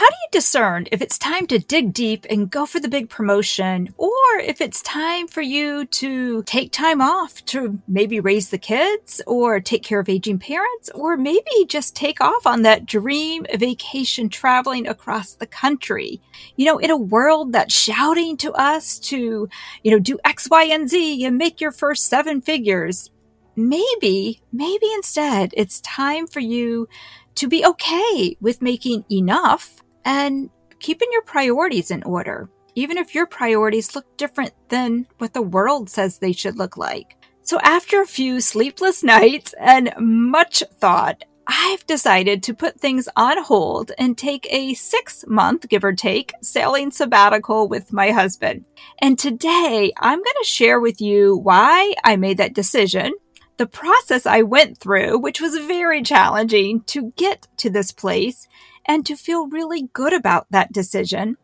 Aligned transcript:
How 0.00 0.08
do 0.08 0.16
you 0.16 0.28
discern 0.32 0.86
if 0.90 1.02
it's 1.02 1.18
time 1.18 1.46
to 1.48 1.58
dig 1.58 1.92
deep 1.92 2.24
and 2.30 2.50
go 2.50 2.64
for 2.64 2.80
the 2.80 2.88
big 2.88 3.10
promotion 3.10 3.92
or 3.98 4.38
if 4.42 4.62
it's 4.62 4.80
time 4.80 5.28
for 5.28 5.42
you 5.42 5.84
to 5.84 6.42
take 6.44 6.72
time 6.72 7.02
off 7.02 7.44
to 7.52 7.78
maybe 7.86 8.18
raise 8.18 8.48
the 8.48 8.56
kids 8.56 9.20
or 9.26 9.60
take 9.60 9.82
care 9.82 10.00
of 10.00 10.08
aging 10.08 10.38
parents 10.38 10.88
or 10.94 11.18
maybe 11.18 11.66
just 11.68 11.94
take 11.94 12.18
off 12.22 12.46
on 12.46 12.62
that 12.62 12.86
dream 12.86 13.44
vacation 13.56 14.30
traveling 14.30 14.88
across 14.88 15.34
the 15.34 15.46
country? 15.46 16.18
You 16.56 16.64
know, 16.64 16.78
in 16.78 16.90
a 16.90 16.96
world 16.96 17.52
that's 17.52 17.74
shouting 17.74 18.38
to 18.38 18.52
us 18.52 18.98
to, 19.00 19.50
you 19.82 19.90
know, 19.90 19.98
do 19.98 20.18
X, 20.24 20.48
Y, 20.50 20.64
and 20.64 20.88
Z 20.88 21.26
and 21.26 21.36
make 21.36 21.60
your 21.60 21.72
first 21.72 22.06
seven 22.06 22.40
figures. 22.40 23.10
Maybe, 23.54 24.40
maybe 24.50 24.86
instead 24.94 25.52
it's 25.58 25.82
time 25.82 26.26
for 26.26 26.40
you 26.40 26.88
to 27.34 27.48
be 27.48 27.66
okay 27.66 28.38
with 28.40 28.62
making 28.62 29.04
enough 29.10 29.79
and 30.04 30.50
keeping 30.78 31.08
your 31.12 31.22
priorities 31.22 31.90
in 31.90 32.02
order, 32.02 32.48
even 32.74 32.98
if 32.98 33.14
your 33.14 33.26
priorities 33.26 33.94
look 33.94 34.16
different 34.16 34.52
than 34.68 35.06
what 35.18 35.34
the 35.34 35.42
world 35.42 35.90
says 35.90 36.18
they 36.18 36.32
should 36.32 36.56
look 36.56 36.76
like. 36.76 37.16
So, 37.42 37.58
after 37.62 38.00
a 38.00 38.06
few 38.06 38.40
sleepless 38.40 39.02
nights 39.04 39.54
and 39.58 39.92
much 39.98 40.62
thought, 40.78 41.24
I've 41.46 41.84
decided 41.86 42.44
to 42.44 42.54
put 42.54 42.78
things 42.78 43.08
on 43.16 43.42
hold 43.42 43.90
and 43.98 44.16
take 44.16 44.46
a 44.50 44.74
six 44.74 45.24
month, 45.26 45.68
give 45.68 45.82
or 45.82 45.92
take, 45.92 46.32
sailing 46.42 46.92
sabbatical 46.92 47.66
with 47.66 47.92
my 47.92 48.12
husband. 48.12 48.64
And 49.00 49.18
today 49.18 49.92
I'm 49.98 50.18
going 50.18 50.36
to 50.40 50.44
share 50.44 50.78
with 50.78 51.00
you 51.00 51.36
why 51.36 51.94
I 52.04 52.14
made 52.14 52.38
that 52.38 52.54
decision 52.54 53.12
the 53.56 53.66
process 53.66 54.24
I 54.24 54.40
went 54.40 54.78
through, 54.78 55.18
which 55.18 55.38
was 55.38 55.66
very 55.66 56.02
challenging 56.02 56.82
to 56.84 57.12
get 57.16 57.46
to 57.58 57.68
this 57.68 57.92
place 57.92 58.48
and 58.86 59.04
to 59.06 59.16
feel 59.16 59.48
really 59.48 59.88
good 59.92 60.12
about 60.12 60.46
that 60.50 60.72
decision. 60.72 61.36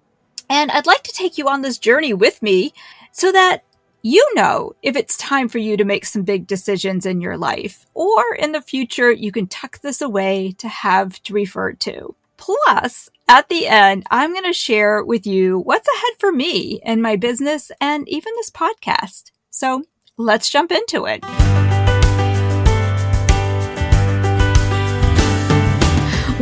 And 0.48 0.70
I'd 0.70 0.86
like 0.86 1.02
to 1.04 1.12
take 1.12 1.38
you 1.38 1.48
on 1.48 1.62
this 1.62 1.78
journey 1.78 2.14
with 2.14 2.42
me 2.42 2.72
so 3.12 3.32
that 3.32 3.64
you 4.02 4.24
know 4.34 4.74
if 4.82 4.94
it's 4.94 5.16
time 5.16 5.48
for 5.48 5.58
you 5.58 5.76
to 5.76 5.84
make 5.84 6.06
some 6.06 6.22
big 6.22 6.46
decisions 6.46 7.06
in 7.06 7.20
your 7.20 7.36
life, 7.36 7.86
or 7.94 8.34
in 8.38 8.52
the 8.52 8.60
future, 8.60 9.10
you 9.10 9.32
can 9.32 9.48
tuck 9.48 9.80
this 9.80 10.00
away 10.00 10.52
to 10.58 10.68
have 10.68 11.20
to 11.24 11.34
refer 11.34 11.72
to. 11.72 12.14
Plus, 12.36 13.10
at 13.28 13.48
the 13.48 13.66
end, 13.66 14.04
I'm 14.10 14.32
going 14.32 14.44
to 14.44 14.52
share 14.52 15.02
with 15.02 15.26
you 15.26 15.58
what's 15.58 15.88
ahead 15.88 16.20
for 16.20 16.30
me 16.30 16.80
in 16.84 17.02
my 17.02 17.16
business 17.16 17.72
and 17.80 18.08
even 18.08 18.32
this 18.36 18.50
podcast. 18.50 19.32
So 19.50 19.82
let's 20.16 20.50
jump 20.50 20.70
into 20.70 21.06
it. 21.06 21.24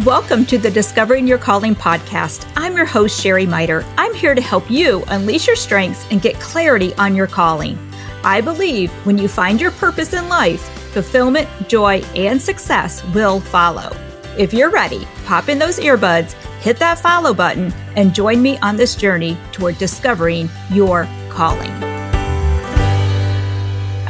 Welcome 0.04 0.44
to 0.46 0.58
the 0.58 0.70
Discovering 0.70 1.26
Your 1.26 1.38
Calling 1.38 1.74
podcast. 1.74 2.46
I'm 2.56 2.76
your 2.76 2.84
host, 2.84 3.24
Sheri 3.24 3.48
Miter. 3.48 3.86
I'm 3.96 4.12
here 4.12 4.34
to 4.34 4.40
help 4.42 4.70
you 4.70 5.02
unleash 5.06 5.46
your 5.46 5.56
strengths 5.56 6.04
and 6.10 6.20
get 6.20 6.38
clarity 6.38 6.92
on 6.96 7.16
your 7.16 7.26
calling. 7.26 7.78
I 8.22 8.42
believe 8.42 8.92
when 9.06 9.16
you 9.16 9.28
find 9.28 9.58
your 9.58 9.70
purpose 9.70 10.12
in 10.12 10.28
life, 10.28 10.60
fulfillment, 10.92 11.48
joy, 11.68 12.02
and 12.14 12.38
success 12.38 13.02
will 13.14 13.40
follow. 13.40 13.96
If 14.36 14.52
you're 14.52 14.70
ready, 14.70 15.08
pop 15.24 15.48
in 15.48 15.58
those 15.58 15.78
earbuds, 15.78 16.32
hit 16.60 16.78
that 16.80 16.98
follow 16.98 17.32
button, 17.32 17.72
and 17.96 18.14
join 18.14 18.42
me 18.42 18.58
on 18.58 18.76
this 18.76 18.96
journey 18.96 19.38
toward 19.52 19.78
discovering 19.78 20.50
your 20.70 21.08
calling. 21.30 21.72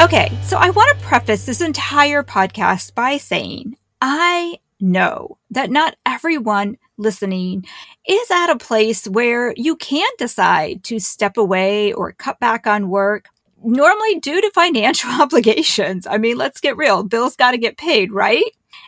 Okay, 0.01 0.37
so 0.43 0.57
I 0.57 0.71
want 0.71 0.99
to 0.99 1.05
preface 1.05 1.47
this 1.47 1.61
entire 1.61 2.25
podcast 2.25 2.97
by 2.97 3.17
saying 3.17 3.77
I 4.03 4.59
know 4.85 5.39
that 5.51 5.71
not 5.71 5.97
everyone 6.07 6.77
listening 6.97 7.65
is 8.07 8.31
at 8.31 8.51
a 8.51 8.57
place 8.57 9.07
where 9.07 9.53
you 9.57 9.77
can 9.77 10.09
decide 10.19 10.85
to 10.85 10.99
step 10.99 11.37
away 11.37 11.93
or 11.93 12.13
cut 12.13 12.39
back 12.39 12.67
on 12.67 12.89
work 12.89 13.29
normally 13.65 14.21
due 14.21 14.41
to 14.41 14.51
financial 14.51 15.11
obligations. 15.21 16.07
I 16.07 16.19
mean, 16.19 16.37
let's 16.37 16.61
get 16.61 16.77
real. 16.77 17.03
Bills 17.03 17.37
got 17.37 17.53
to 17.53 17.59
get 17.59 17.79
paid, 17.79 18.13
right? 18.13 18.45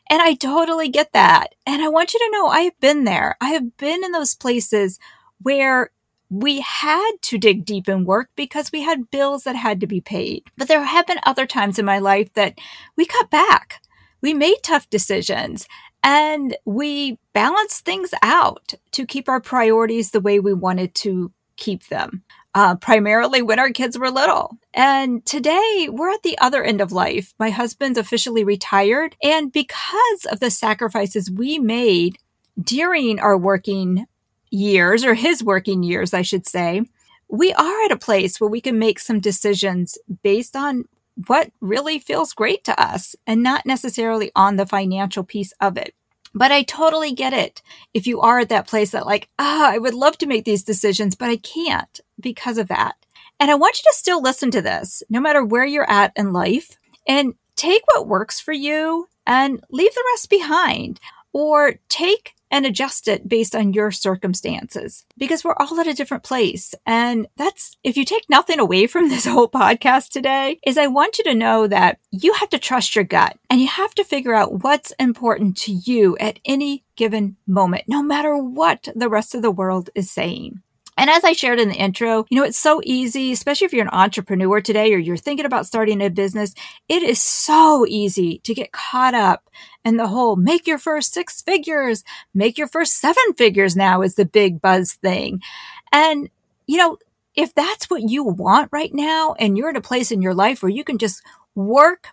And 0.09 0.23
I 0.23 0.35
totally 0.35 0.89
get 0.89 1.13
that. 1.13 1.55
And 1.67 1.83
I 1.83 1.89
want 1.89 2.15
you 2.15 2.21
to 2.21 2.31
know 2.31 2.47
I 2.47 2.61
have 2.61 2.79
been 2.81 3.05
there. 3.05 3.37
I 3.41 3.51
have 3.51 3.77
been 3.77 4.05
in 4.05 4.13
those 4.13 4.35
places 4.35 5.01
where 5.43 5.91
we 6.29 6.61
had 6.61 7.11
to 7.23 7.39
dig 7.39 7.65
deep 7.65 7.89
in 7.89 8.05
work 8.05 8.31
because 8.37 8.73
we 8.73 8.83
had 8.83 9.11
bills 9.11 9.45
that 9.45 9.57
had 9.57 9.81
to 9.81 9.87
be 9.87 10.01
paid. 10.01 10.45
But 10.57 10.69
there 10.69 10.83
have 10.83 11.07
been 11.07 11.21
other 11.23 11.47
times 11.47 11.79
in 11.79 11.85
my 11.85 11.99
life 11.99 12.33
that 12.35 12.59
we 12.97 13.05
cut 13.05 13.31
back. 13.31 13.81
We 14.23 14.35
made 14.35 14.57
tough 14.63 14.91
decisions 14.91 15.69
and 16.03 16.57
we 16.65 17.19
balanced 17.33 17.85
things 17.85 18.13
out 18.23 18.75
to 18.93 19.07
keep 19.07 19.29
our 19.29 19.41
priorities 19.41 20.11
the 20.11 20.21
way 20.21 20.41
we 20.41 20.55
wanted 20.55 20.95
to 20.97 21.33
keep 21.57 21.89
them. 21.89 22.23
Uh, 22.55 22.75
primarily 22.75 23.43
when 23.43 23.59
our 23.59 23.69
kids 23.69 23.99
were 23.99 24.11
little. 24.11 24.57
And 24.73 25.25
today 25.27 25.91
we're 25.93 26.15
at 26.15 26.23
the 26.23 26.39
other 26.39 26.65
end 26.65 26.81
of 26.81 26.91
life. 26.91 27.35
My 27.39 27.51
husband's 27.51 27.99
officially 27.99 28.45
retired. 28.45 29.15
And 29.23 29.53
because 29.53 30.27
of 30.31 30.41
the 30.41 30.51
sacrifices 30.51 31.31
we 31.31 31.59
made 31.59 32.17
during 32.59 33.21
our 33.21 33.37
working 33.37 34.07
years, 34.51 35.05
or 35.05 35.13
his 35.13 35.45
working 35.45 35.83
years, 35.83 36.15
I 36.15 36.23
should 36.23 36.47
say, 36.47 36.81
we 37.29 37.53
are 37.53 37.85
at 37.85 37.93
a 37.93 37.99
place 37.99 38.41
where 38.41 38.49
we 38.49 38.63
can 38.63 38.79
make 38.79 39.01
some 39.01 39.21
decisions 39.21 39.99
based 40.23 40.57
on 40.57 40.85
what 41.27 41.51
really 41.61 41.99
feels 41.99 42.33
great 42.33 42.65
to 42.65 42.81
us 42.81 43.17
and 43.27 43.43
not 43.43 43.67
necessarily 43.67 44.31
on 44.37 44.57
the 44.57 44.67
financial 44.67 45.25
piece 45.25 45.53
of 45.61 45.77
it. 45.77 45.95
But 46.35 46.53
I 46.53 46.63
totally 46.63 47.13
get 47.13 47.33
it. 47.33 47.63
If 47.95 48.07
you 48.07 48.21
are 48.21 48.41
at 48.41 48.51
that 48.51 48.69
place 48.69 48.91
that 48.91 49.07
like, 49.07 49.29
ah, 49.39 49.71
I 49.71 49.79
would 49.79 49.95
love 49.95 50.19
to 50.19 50.27
make 50.27 50.45
these 50.45 50.63
decisions, 50.63 51.15
but 51.15 51.31
I 51.31 51.37
can't 51.37 51.99
because 52.21 52.59
of 52.59 52.69
that. 52.69 52.95
And 53.41 53.51
I 53.51 53.55
want 53.55 53.79
you 53.79 53.91
to 53.91 53.97
still 53.97 54.21
listen 54.21 54.51
to 54.51 54.63
this, 54.63 55.03
no 55.09 55.21
matter 55.21 55.45
where 55.45 55.65
you're 55.65 55.91
at 55.91 56.13
in 56.15 56.33
life, 56.33 56.79
and 57.09 57.35
take 57.55 57.83
what 57.95 58.07
works 58.07 58.39
for 58.39 58.53
you 58.53 59.09
and 59.27 59.65
leave 59.71 59.95
the 59.95 60.05
rest 60.13 60.29
behind. 60.29 61.01
Or 61.33 61.75
take 61.89 62.36
and 62.51 62.65
adjust 62.65 63.09
it 63.09 63.29
based 63.29 63.55
on 63.55 63.73
your 63.73 63.91
circumstances 63.91 65.05
because 65.19 65.45
we're 65.45 65.57
all 65.57 65.79
at 65.81 65.87
a 65.87 65.95
different 65.95 66.23
place. 66.23 66.75
And 66.87 67.27
that's, 67.37 67.77
if 67.83 67.97
you 67.97 68.05
take 68.05 68.29
nothing 68.29 68.61
away 68.61 68.87
from 68.87 69.09
this 69.09 69.25
whole 69.27 69.49
podcast 69.49 70.11
today, 70.11 70.59
is 70.67 70.79
I 70.79 70.87
want 70.87 71.19
you 71.19 71.25
to 71.25 71.35
know 71.35 71.67
that 71.67 71.99
you 72.11 72.33
have 72.35 72.51
to 72.51 72.59
trust 72.59 72.95
your 72.95 73.05
gut 73.05 73.39
and 73.51 73.61
you 73.61 73.69
have 73.69 73.95
to 73.97 74.05
figure 74.05 74.35
out 74.35 74.63
what's 74.63 74.93
important 74.99 75.57
to 75.59 75.73
you 75.73 76.17
at 76.19 76.39
any 76.45 76.85
given 76.97 77.37
moment, 77.47 77.85
no 77.89 78.03
matter 78.03 78.37
what 78.37 78.89
the 78.95 79.09
rest 79.09 79.35
of 79.35 79.43
the 79.43 79.51
world 79.51 79.91
is 79.95 80.11
saying. 80.11 80.63
And 80.99 81.11
as 81.11 81.25
I 81.25 81.33
shared 81.33 81.61
in 81.61 81.69
the 81.69 81.75
intro, 81.75 82.25
you 82.31 82.39
know, 82.39 82.45
it's 82.45 82.59
so 82.59 82.81
easy, 82.83 83.33
especially 83.33 83.67
if 83.67 83.73
you're 83.75 83.85
an 83.85 83.91
entrepreneur 83.93 84.63
today 84.63 84.95
or 84.95 84.99
you're 84.99 85.19
thinking 85.19 85.45
about 85.45 85.67
starting 85.67 86.01
a 86.01 86.09
business. 86.09 86.55
It 86.89 87.03
is 87.03 87.21
so 87.21 87.85
easy 87.87 88.39
to 88.45 88.55
get 88.55 88.73
caught 88.73 89.15
up 89.15 89.51
in 89.87 89.97
the 89.97 90.09
whole 90.09 90.37
make 90.37 90.67
your 90.67 90.79
first 90.79 91.15
six 91.15 91.41
figures, 91.41 92.05
make 92.35 92.59
your 92.59 92.69
first 92.69 92.95
seven 92.95 93.33
figures 93.39 93.77
now 93.77 94.03
is 94.03 94.17
the 94.17 94.27
big 94.27 94.61
buzz 94.61 94.95
thing. 94.95 95.41
And, 95.93 96.29
you 96.67 96.77
know, 96.77 96.99
if 97.35 97.55
that's 97.55 97.89
what 97.89 98.03
you 98.03 98.25
want 98.25 98.71
right 98.73 98.93
now 98.93 99.35
and 99.39 99.57
you're 99.57 99.71
in 99.71 99.77
a 99.77 99.81
place 99.81 100.11
in 100.11 100.23
your 100.23 100.35
life 100.35 100.63
where 100.63 100.71
you 100.71 100.85
can 100.85 100.99
just 100.99 101.23
work 101.55 102.09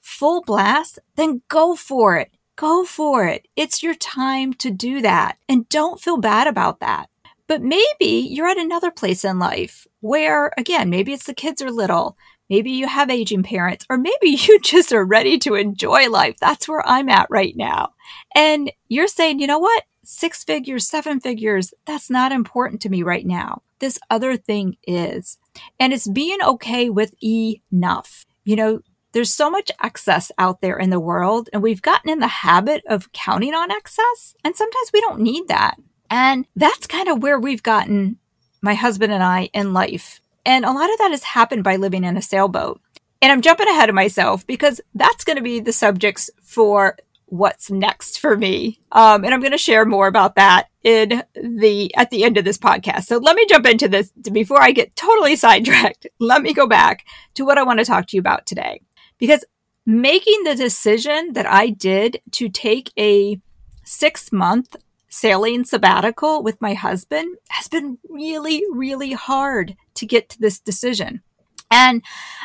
full 0.00 0.42
blast, 0.42 0.98
then 1.16 1.42
go 1.48 1.74
for 1.74 2.16
it. 2.16 2.30
Go 2.54 2.84
for 2.84 3.26
it. 3.26 3.48
It's 3.56 3.82
your 3.82 3.94
time 3.94 4.54
to 4.54 4.70
do 4.70 5.02
that. 5.02 5.36
And 5.48 5.68
don't 5.68 6.00
feel 6.00 6.16
bad 6.18 6.46
about 6.46 6.80
that. 6.80 7.10
But 7.48 7.62
maybe 7.62 8.28
you're 8.30 8.48
at 8.48 8.56
another 8.56 8.90
place 8.90 9.24
in 9.24 9.38
life 9.38 9.86
where, 10.00 10.52
again, 10.56 10.90
maybe 10.90 11.12
it's 11.12 11.26
the 11.26 11.34
kids 11.34 11.60
are 11.60 11.70
little, 11.70 12.16
maybe 12.48 12.70
you 12.70 12.86
have 12.86 13.10
aging 13.10 13.42
parents, 13.42 13.86
or 13.90 13.98
maybe 13.98 14.30
you 14.30 14.60
just 14.60 14.92
are 14.92 15.04
ready 15.04 15.38
to 15.40 15.54
enjoy 15.54 16.08
life. 16.10 16.36
That's 16.40 16.68
where 16.68 16.86
I'm 16.86 17.08
at 17.08 17.28
right 17.30 17.56
now. 17.56 17.90
And 18.34 18.70
you're 18.88 19.08
saying, 19.08 19.40
you 19.40 19.46
know 19.46 19.58
what? 19.58 19.84
Six 20.04 20.44
figures, 20.44 20.88
seven 20.88 21.20
figures, 21.20 21.74
that's 21.84 22.10
not 22.10 22.32
important 22.32 22.82
to 22.82 22.88
me 22.88 23.02
right 23.02 23.26
now. 23.26 23.62
This 23.80 23.98
other 24.08 24.36
thing 24.36 24.76
is. 24.86 25.38
And 25.80 25.92
it's 25.92 26.08
being 26.08 26.38
okay 26.42 26.90
with 26.90 27.14
enough. 27.22 28.24
You 28.44 28.56
know, 28.56 28.80
there's 29.12 29.32
so 29.32 29.50
much 29.50 29.70
excess 29.82 30.30
out 30.38 30.60
there 30.60 30.76
in 30.76 30.90
the 30.90 31.00
world, 31.00 31.48
and 31.52 31.62
we've 31.62 31.82
gotten 31.82 32.10
in 32.10 32.18
the 32.18 32.28
habit 32.28 32.84
of 32.86 33.10
counting 33.12 33.54
on 33.54 33.70
excess. 33.70 34.34
And 34.44 34.54
sometimes 34.54 34.90
we 34.92 35.00
don't 35.00 35.20
need 35.20 35.48
that. 35.48 35.76
And 36.10 36.46
that's 36.54 36.86
kind 36.86 37.08
of 37.08 37.22
where 37.22 37.40
we've 37.40 37.62
gotten 37.62 38.18
my 38.62 38.74
husband 38.74 39.12
and 39.12 39.22
I 39.22 39.48
in 39.52 39.72
life. 39.72 40.20
And 40.46 40.64
a 40.64 40.70
lot 40.72 40.90
of 40.90 40.98
that 40.98 41.10
has 41.10 41.24
happened 41.24 41.64
by 41.64 41.76
living 41.76 42.04
in 42.04 42.16
a 42.16 42.22
sailboat. 42.22 42.80
And 43.20 43.32
I'm 43.32 43.42
jumping 43.42 43.68
ahead 43.68 43.88
of 43.88 43.94
myself 43.94 44.46
because 44.46 44.80
that's 44.94 45.24
going 45.24 45.36
to 45.36 45.42
be 45.42 45.58
the 45.58 45.72
subjects 45.72 46.30
for 46.42 46.96
what's 47.26 47.70
next 47.70 48.20
for 48.20 48.36
me. 48.36 48.78
Um, 48.92 49.24
and 49.24 49.34
I'm 49.34 49.40
going 49.40 49.52
to 49.52 49.58
share 49.58 49.84
more 49.84 50.06
about 50.06 50.36
that 50.36 50.68
in 50.84 51.24
the 51.34 51.92
at 51.96 52.10
the 52.10 52.22
end 52.22 52.38
of 52.38 52.44
this 52.44 52.58
podcast. 52.58 53.06
So 53.06 53.18
let 53.18 53.34
me 53.34 53.44
jump 53.48 53.66
into 53.66 53.88
this 53.88 54.12
before 54.30 54.62
I 54.62 54.70
get 54.70 54.94
totally 54.94 55.34
sidetracked. 55.34 56.06
Let 56.20 56.42
me 56.42 56.54
go 56.54 56.68
back 56.68 57.04
to 57.34 57.44
what 57.44 57.58
I 57.58 57.64
want 57.64 57.80
to 57.80 57.84
talk 57.84 58.06
to 58.06 58.16
you 58.16 58.20
about 58.20 58.46
today. 58.46 58.80
Because 59.18 59.44
making 59.84 60.44
the 60.44 60.54
decision 60.54 61.32
that 61.32 61.46
I 61.46 61.70
did 61.70 62.20
to 62.32 62.48
take 62.48 62.92
a 62.96 63.40
6 63.82 64.32
month 64.32 64.76
sailing 65.16 65.64
sabbatical 65.64 66.42
with 66.42 66.60
my 66.60 66.74
husband 66.74 67.38
has 67.48 67.68
been 67.68 67.96
really, 68.10 68.62
really 68.70 69.12
hard 69.12 69.74
to 69.94 70.04
get 70.04 70.28
to 70.28 70.38
this 70.38 70.60
decision. 70.60 71.22
And 71.70 72.02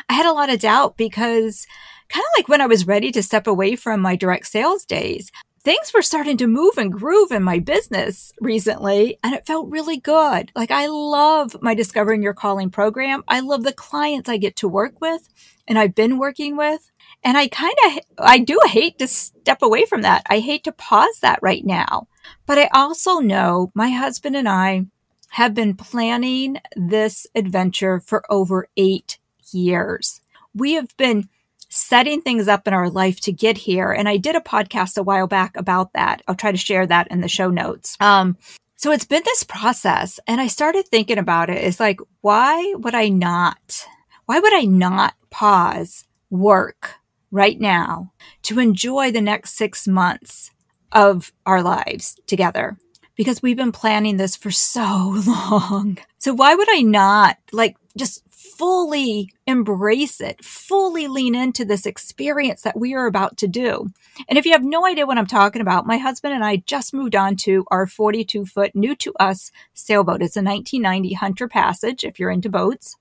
I 0.08 0.14
had 0.14 0.24
a 0.24 0.32
lot 0.32 0.50
of 0.50 0.60
doubt 0.60 0.96
because 0.96 1.66
kind 2.08 2.24
of 2.24 2.38
like 2.38 2.48
when 2.48 2.62
I 2.62 2.66
was 2.66 2.86
ready 2.86 3.12
to 3.12 3.22
step 3.22 3.46
away 3.46 3.76
from 3.76 4.00
my 4.00 4.16
direct 4.16 4.46
sales 4.46 4.86
days, 4.86 5.30
things 5.62 5.92
were 5.92 6.00
starting 6.00 6.38
to 6.38 6.46
move 6.46 6.78
and 6.78 6.90
groove 6.90 7.30
in 7.30 7.42
my 7.42 7.58
business 7.58 8.32
recently 8.40 9.18
and 9.22 9.34
it 9.34 9.46
felt 9.46 9.70
really 9.70 9.98
good. 9.98 10.50
Like 10.56 10.70
I 10.70 10.86
love 10.86 11.54
my 11.60 11.74
discovering 11.74 12.22
your 12.22 12.34
calling 12.34 12.70
program. 12.70 13.22
I 13.28 13.40
love 13.40 13.64
the 13.64 13.74
clients 13.74 14.30
I 14.30 14.38
get 14.38 14.56
to 14.56 14.68
work 14.68 14.98
with 14.98 15.28
and 15.68 15.78
I've 15.78 15.94
been 15.94 16.18
working 16.18 16.56
with. 16.56 16.90
And 17.22 17.36
I 17.36 17.48
kind 17.48 17.76
of, 17.86 17.98
I 18.18 18.38
do 18.38 18.58
hate 18.64 18.98
to 18.98 19.06
step 19.06 19.60
away 19.60 19.84
from 19.84 20.02
that. 20.02 20.22
I 20.28 20.40
hate 20.40 20.64
to 20.64 20.72
pause 20.72 21.18
that 21.20 21.38
right 21.42 21.64
now. 21.64 22.08
But 22.46 22.58
I 22.58 22.68
also 22.72 23.18
know 23.18 23.70
my 23.74 23.90
husband 23.90 24.36
and 24.36 24.48
I 24.48 24.86
have 25.30 25.54
been 25.54 25.74
planning 25.74 26.58
this 26.76 27.26
adventure 27.34 28.00
for 28.00 28.22
over 28.30 28.68
eight 28.76 29.18
years. 29.52 30.20
We 30.54 30.74
have 30.74 30.94
been 30.96 31.28
setting 31.70 32.20
things 32.20 32.48
up 32.48 32.68
in 32.68 32.74
our 32.74 32.90
life 32.90 33.18
to 33.20 33.32
get 33.32 33.56
here. 33.56 33.90
And 33.92 34.08
I 34.08 34.18
did 34.18 34.36
a 34.36 34.40
podcast 34.40 34.98
a 34.98 35.02
while 35.02 35.26
back 35.26 35.56
about 35.56 35.94
that. 35.94 36.20
I'll 36.28 36.34
try 36.34 36.52
to 36.52 36.58
share 36.58 36.86
that 36.86 37.08
in 37.10 37.22
the 37.22 37.28
show 37.28 37.48
notes. 37.48 37.96
Um, 37.98 38.36
so 38.76 38.92
it's 38.92 39.06
been 39.06 39.22
this 39.24 39.42
process 39.42 40.20
and 40.26 40.40
I 40.40 40.48
started 40.48 40.86
thinking 40.86 41.16
about 41.16 41.48
it. 41.48 41.64
It's 41.64 41.80
like, 41.80 42.00
why 42.20 42.74
would 42.76 42.94
I 42.94 43.08
not? 43.08 43.86
Why 44.26 44.38
would 44.38 44.52
I 44.52 44.64
not 44.64 45.14
pause 45.30 46.04
work 46.28 46.96
right 47.30 47.58
now 47.58 48.12
to 48.42 48.58
enjoy 48.58 49.10
the 49.10 49.20
next 49.20 49.56
six 49.56 49.88
months 49.88 50.50
of 50.92 51.32
our 51.46 51.62
lives 51.62 52.16
together? 52.26 52.76
Because 53.16 53.42
we've 53.42 53.56
been 53.56 53.72
planning 53.72 54.16
this 54.16 54.36
for 54.36 54.50
so 54.50 55.20
long. 55.26 55.98
So 56.18 56.32
why 56.34 56.54
would 56.54 56.68
I 56.70 56.82
not 56.82 57.36
like 57.52 57.76
just 57.96 58.22
fully 58.62 59.30
embrace 59.46 60.20
it, 60.20 60.44
fully 60.44 61.08
lean 61.08 61.34
into 61.34 61.64
this 61.64 61.86
experience 61.86 62.62
that 62.62 62.78
we 62.78 62.94
are 62.94 63.06
about 63.06 63.36
to 63.38 63.46
do. 63.46 63.90
And 64.28 64.38
if 64.38 64.44
you 64.44 64.52
have 64.52 64.64
no 64.64 64.86
idea 64.86 65.06
what 65.06 65.18
I'm 65.18 65.26
talking 65.26 65.62
about, 65.62 65.86
my 65.86 65.96
husband 65.96 66.34
and 66.34 66.44
I 66.44 66.56
just 66.56 66.94
moved 66.94 67.16
on 67.16 67.36
to 67.36 67.64
our 67.70 67.86
42 67.86 68.46
foot 68.46 68.74
new 68.74 68.94
to 68.96 69.12
us 69.18 69.50
sailboat. 69.74 70.22
It's 70.22 70.36
a 70.36 70.42
1990 70.42 71.14
Hunter 71.14 71.48
Passage 71.48 72.04
if 72.04 72.18
you're 72.18 72.30
into 72.30 72.48
boats. 72.48 72.96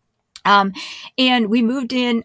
Um, 0.46 0.74
and 1.18 1.48
we 1.48 1.62
moved 1.62 1.94
in 1.94 2.24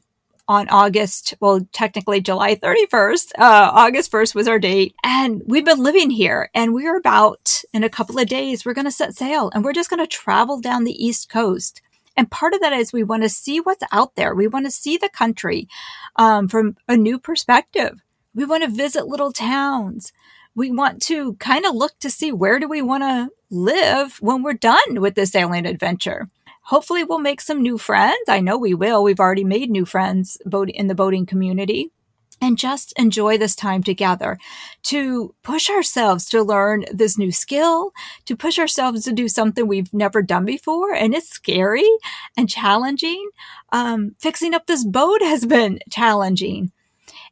on 0.49 0.69
August, 0.69 1.35
well, 1.41 1.67
technically 1.73 2.21
July 2.21 2.55
31st. 2.55 3.33
Uh, 3.39 3.71
August 3.73 4.13
1st 4.13 4.35
was 4.35 4.49
our 4.49 4.59
date. 4.59 4.95
And 5.03 5.43
we've 5.47 5.65
been 5.65 5.83
living 5.83 6.11
here 6.11 6.51
and 6.55 6.73
we're 6.73 6.97
about 6.97 7.63
in 7.73 7.83
a 7.83 7.91
couple 7.91 8.19
of 8.19 8.29
days, 8.29 8.65
we're 8.65 8.75
going 8.75 8.85
to 8.85 8.91
set 8.91 9.15
sail 9.15 9.51
and 9.55 9.65
we're 9.65 9.73
just 9.73 9.91
going 9.91 10.03
to 10.03 10.07
travel 10.07 10.61
down 10.61 10.85
the 10.85 11.05
East 11.05 11.29
Coast. 11.29 11.83
And 12.17 12.31
part 12.31 12.55
of 12.55 12.61
that 12.61 12.73
is 12.73 12.93
we 12.93 13.03
want 13.03 13.25
to 13.25 13.29
see 13.29 13.61
what's 13.61 13.85
out 13.93 14.15
there. 14.15 14.35
We 14.35 14.47
want 14.47 14.67
to 14.67 14.71
see 14.71 14.97
the 14.97 15.11
country 15.11 15.69
um, 16.17 16.49
from 16.49 16.77
a 16.89 16.97
new 16.97 17.19
perspective. 17.19 18.01
We 18.35 18.45
want 18.45 18.63
to 18.63 18.71
visit 18.71 19.07
little 19.07 19.33
towns. 19.33 20.13
We 20.55 20.71
want 20.71 21.03
to 21.03 21.35
kind 21.35 21.67
of 21.67 21.75
look 21.75 21.99
to 22.01 22.11
see 22.11 22.33
where 22.33 22.59
do 22.59 22.69
we 22.69 22.81
want 22.81 23.03
to 23.03 23.29
live 23.51 24.17
when 24.21 24.43
we're 24.43 24.55
done 24.55 25.01
with 25.01 25.15
this 25.15 25.35
alien 25.35 25.67
adventure. 25.67 26.29
Hopefully, 26.67 27.05
we'll 27.05 27.21
make 27.21 27.41
some 27.41 27.63
new 27.63 27.79
friends. 27.79 28.29
I 28.29 28.41
know 28.41 28.59
we 28.59 28.75
will. 28.75 29.03
We've 29.03 29.21
already 29.21 29.45
made 29.45 29.71
new 29.71 29.85
friends 29.85 30.37
in 30.53 30.89
the 30.89 30.97
boating 30.97 31.25
community 31.25 31.93
and 32.41 32.59
just 32.59 32.93
enjoy 32.99 33.39
this 33.39 33.55
time 33.55 33.85
together 33.85 34.37
to 34.83 35.33
push 35.45 35.71
ourselves 35.71 36.29
to 36.31 36.43
learn 36.43 36.85
this 36.93 37.17
new 37.17 37.31
skill, 37.31 37.93
to 38.25 38.37
push 38.37 38.59
ourselves 38.59 39.05
to 39.05 39.13
do 39.13 39.29
something 39.29 39.67
we've 39.67 39.95
never 39.95 40.23
done 40.23 40.45
before. 40.45 40.93
And 40.93 41.15
it's 41.15 41.29
scary 41.29 41.89
and 42.37 42.49
challenging. 42.49 43.31
Um, 43.71 44.17
fixing 44.19 44.53
up 44.53 44.67
this 44.67 44.85
boat 44.85 45.23
has 45.23 45.47
been 45.47 45.79
challenging. 45.89 46.73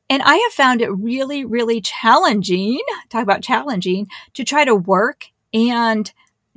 And 0.08 0.22
I 0.22 0.36
have 0.36 0.52
found 0.52 0.81
it 0.81 0.90
really, 0.90 1.44
really 1.44 1.81
challenging, 1.81 2.81
talk 3.08 3.25
about 3.25 3.42
challenging, 3.42 4.06
to 4.34 4.44
try 4.44 4.64
to 4.64 4.76
work 4.76 5.26
and 5.52 6.12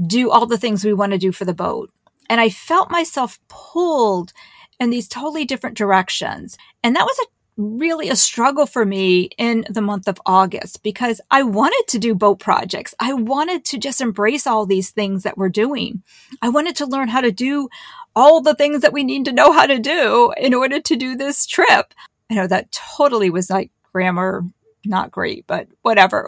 do 0.05 0.29
all 0.29 0.45
the 0.45 0.59
things 0.59 0.85
we 0.85 0.93
want 0.93 1.13
to 1.13 1.17
do 1.17 1.31
for 1.31 1.45
the 1.45 1.55
boat. 1.55 1.91
And 2.29 2.41
I 2.41 2.49
felt 2.49 2.91
myself 2.91 3.39
pulled 3.47 4.33
in 4.79 4.89
these 4.89 5.07
totally 5.07 5.45
different 5.45 5.77
directions. 5.77 6.57
And 6.83 6.95
that 6.95 7.05
was 7.05 7.17
a 7.19 7.27
really 7.57 8.09
a 8.09 8.15
struggle 8.15 8.67
for 8.67 8.85
me 8.85 9.29
in 9.37 9.65
the 9.69 9.81
month 9.81 10.07
of 10.07 10.21
August 10.25 10.83
because 10.83 11.19
I 11.31 11.41
wanted 11.41 11.83
to 11.89 11.99
do 11.99 12.13
boat 12.13 12.39
projects. 12.39 12.93
I 12.99 13.13
wanted 13.13 13.65
to 13.65 13.79
just 13.79 13.99
embrace 13.99 14.45
all 14.45 14.65
these 14.65 14.91
things 14.91 15.23
that 15.23 15.37
we're 15.37 15.49
doing. 15.49 16.03
I 16.41 16.49
wanted 16.49 16.75
to 16.77 16.85
learn 16.85 17.07
how 17.07 17.21
to 17.21 17.31
do 17.31 17.67
all 18.15 18.41
the 18.41 18.53
things 18.53 18.81
that 18.81 18.93
we 18.93 19.03
need 19.03 19.25
to 19.25 19.31
know 19.31 19.51
how 19.51 19.65
to 19.65 19.79
do 19.79 20.31
in 20.37 20.53
order 20.53 20.79
to 20.79 20.95
do 20.95 21.15
this 21.15 21.45
trip. 21.45 21.93
I 22.29 22.35
know 22.35 22.47
that 22.47 22.71
totally 22.71 23.29
was 23.29 23.49
like 23.49 23.71
grammar, 23.91 24.43
not 24.85 25.11
great, 25.11 25.45
but 25.47 25.67
whatever. 25.81 26.27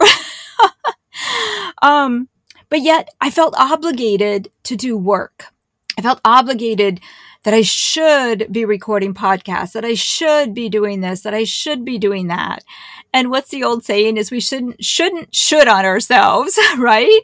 um, 1.82 2.28
but 2.68 2.80
yet 2.80 3.08
I 3.20 3.30
felt 3.30 3.54
obligated 3.56 4.50
to 4.64 4.76
do 4.76 4.96
work. 4.96 5.46
I 6.00 6.02
felt 6.02 6.20
obligated 6.24 7.02
that 7.42 7.52
I 7.52 7.60
should 7.60 8.50
be 8.50 8.64
recording 8.64 9.12
podcasts, 9.12 9.72
that 9.72 9.84
I 9.84 9.92
should 9.92 10.54
be 10.54 10.70
doing 10.70 11.02
this, 11.02 11.20
that 11.20 11.34
I 11.34 11.44
should 11.44 11.84
be 11.84 11.98
doing 11.98 12.28
that. 12.28 12.64
And 13.12 13.28
what's 13.28 13.50
the 13.50 13.64
old 13.64 13.84
saying 13.84 14.16
is 14.16 14.30
we 14.30 14.40
shouldn't, 14.40 14.82
shouldn't, 14.82 15.34
should 15.34 15.68
on 15.68 15.84
ourselves, 15.84 16.58
right? 16.78 17.20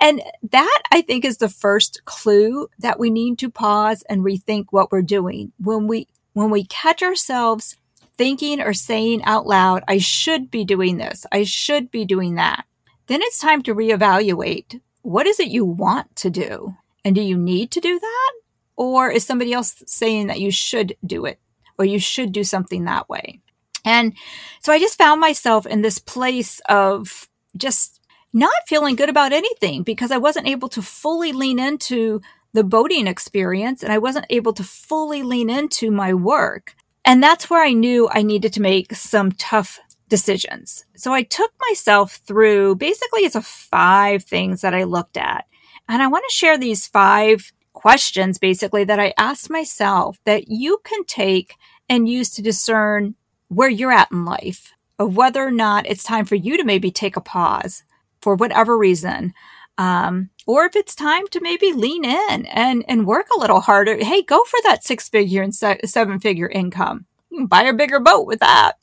And 0.00 0.22
that 0.52 0.82
I 0.92 1.00
think 1.00 1.24
is 1.24 1.38
the 1.38 1.48
first 1.48 2.04
clue 2.04 2.68
that 2.78 3.00
we 3.00 3.10
need 3.10 3.36
to 3.40 3.50
pause 3.50 4.04
and 4.08 4.22
rethink 4.22 4.66
what 4.70 4.92
we're 4.92 5.02
doing. 5.02 5.50
When 5.58 5.88
we, 5.88 6.06
when 6.32 6.50
we 6.50 6.62
catch 6.66 7.02
ourselves 7.02 7.76
thinking 8.16 8.60
or 8.60 8.74
saying 8.74 9.24
out 9.24 9.48
loud, 9.48 9.82
I 9.88 9.98
should 9.98 10.52
be 10.52 10.64
doing 10.64 10.98
this. 10.98 11.26
I 11.32 11.42
should 11.42 11.90
be 11.90 12.04
doing 12.04 12.36
that. 12.36 12.64
Then 13.08 13.22
it's 13.22 13.40
time 13.40 13.62
to 13.62 13.74
reevaluate. 13.74 14.80
What 15.02 15.26
is 15.26 15.40
it 15.40 15.48
you 15.48 15.64
want 15.64 16.14
to 16.14 16.30
do? 16.30 16.76
And 17.04 17.14
do 17.14 17.20
you 17.20 17.36
need 17.36 17.70
to 17.72 17.80
do 17.80 17.98
that? 17.98 18.32
Or 18.76 19.10
is 19.10 19.24
somebody 19.24 19.52
else 19.52 19.82
saying 19.86 20.28
that 20.28 20.40
you 20.40 20.50
should 20.50 20.96
do 21.04 21.26
it 21.26 21.38
or 21.78 21.84
you 21.84 21.98
should 21.98 22.32
do 22.32 22.44
something 22.44 22.84
that 22.84 23.08
way? 23.08 23.40
And 23.84 24.14
so 24.60 24.72
I 24.72 24.78
just 24.78 24.98
found 24.98 25.20
myself 25.20 25.66
in 25.66 25.82
this 25.82 25.98
place 25.98 26.60
of 26.68 27.28
just 27.56 28.00
not 28.32 28.52
feeling 28.66 28.96
good 28.96 29.08
about 29.08 29.32
anything 29.32 29.82
because 29.82 30.10
I 30.10 30.18
wasn't 30.18 30.48
able 30.48 30.68
to 30.70 30.82
fully 30.82 31.32
lean 31.32 31.58
into 31.58 32.20
the 32.52 32.64
boating 32.64 33.06
experience 33.06 33.82
and 33.82 33.92
I 33.92 33.98
wasn't 33.98 34.26
able 34.30 34.52
to 34.54 34.64
fully 34.64 35.22
lean 35.22 35.50
into 35.50 35.90
my 35.90 36.14
work. 36.14 36.74
And 37.04 37.22
that's 37.22 37.48
where 37.48 37.62
I 37.62 37.72
knew 37.72 38.08
I 38.10 38.22
needed 38.22 38.52
to 38.54 38.62
make 38.62 38.94
some 38.94 39.32
tough 39.32 39.80
decisions. 40.08 40.84
So 40.96 41.12
I 41.12 41.22
took 41.22 41.52
myself 41.70 42.16
through 42.26 42.76
basically 42.76 43.22
it's 43.22 43.36
a 43.36 43.42
five 43.42 44.24
things 44.24 44.60
that 44.60 44.74
I 44.74 44.84
looked 44.84 45.16
at. 45.16 45.46
And 45.90 46.00
I 46.00 46.06
want 46.06 46.24
to 46.28 46.34
share 46.34 46.56
these 46.56 46.86
five 46.86 47.52
questions 47.72 48.38
basically 48.38 48.84
that 48.84 49.00
I 49.00 49.12
asked 49.18 49.50
myself 49.50 50.18
that 50.24 50.46
you 50.46 50.78
can 50.84 51.04
take 51.04 51.56
and 51.88 52.08
use 52.08 52.30
to 52.30 52.42
discern 52.42 53.16
where 53.48 53.68
you're 53.68 53.90
at 53.90 54.12
in 54.12 54.24
life, 54.24 54.72
of 55.00 55.16
whether 55.16 55.44
or 55.44 55.50
not 55.50 55.86
it's 55.86 56.04
time 56.04 56.24
for 56.26 56.36
you 56.36 56.56
to 56.56 56.64
maybe 56.64 56.92
take 56.92 57.16
a 57.16 57.20
pause 57.20 57.82
for 58.22 58.36
whatever 58.36 58.78
reason. 58.78 59.34
Um, 59.78 60.30
or 60.46 60.64
if 60.64 60.76
it's 60.76 60.94
time 60.94 61.26
to 61.28 61.40
maybe 61.40 61.72
lean 61.72 62.04
in 62.04 62.46
and, 62.46 62.84
and 62.86 63.06
work 63.06 63.26
a 63.34 63.40
little 63.40 63.60
harder. 63.60 63.96
Hey, 63.96 64.22
go 64.22 64.44
for 64.44 64.60
that 64.64 64.84
six 64.84 65.08
figure 65.08 65.42
and 65.42 65.54
se- 65.54 65.80
seven 65.86 66.20
figure 66.20 66.48
income. 66.48 67.06
You 67.30 67.38
can 67.38 67.46
buy 67.46 67.62
a 67.62 67.72
bigger 67.72 67.98
boat 67.98 68.26
with 68.26 68.38
that. 68.40 68.74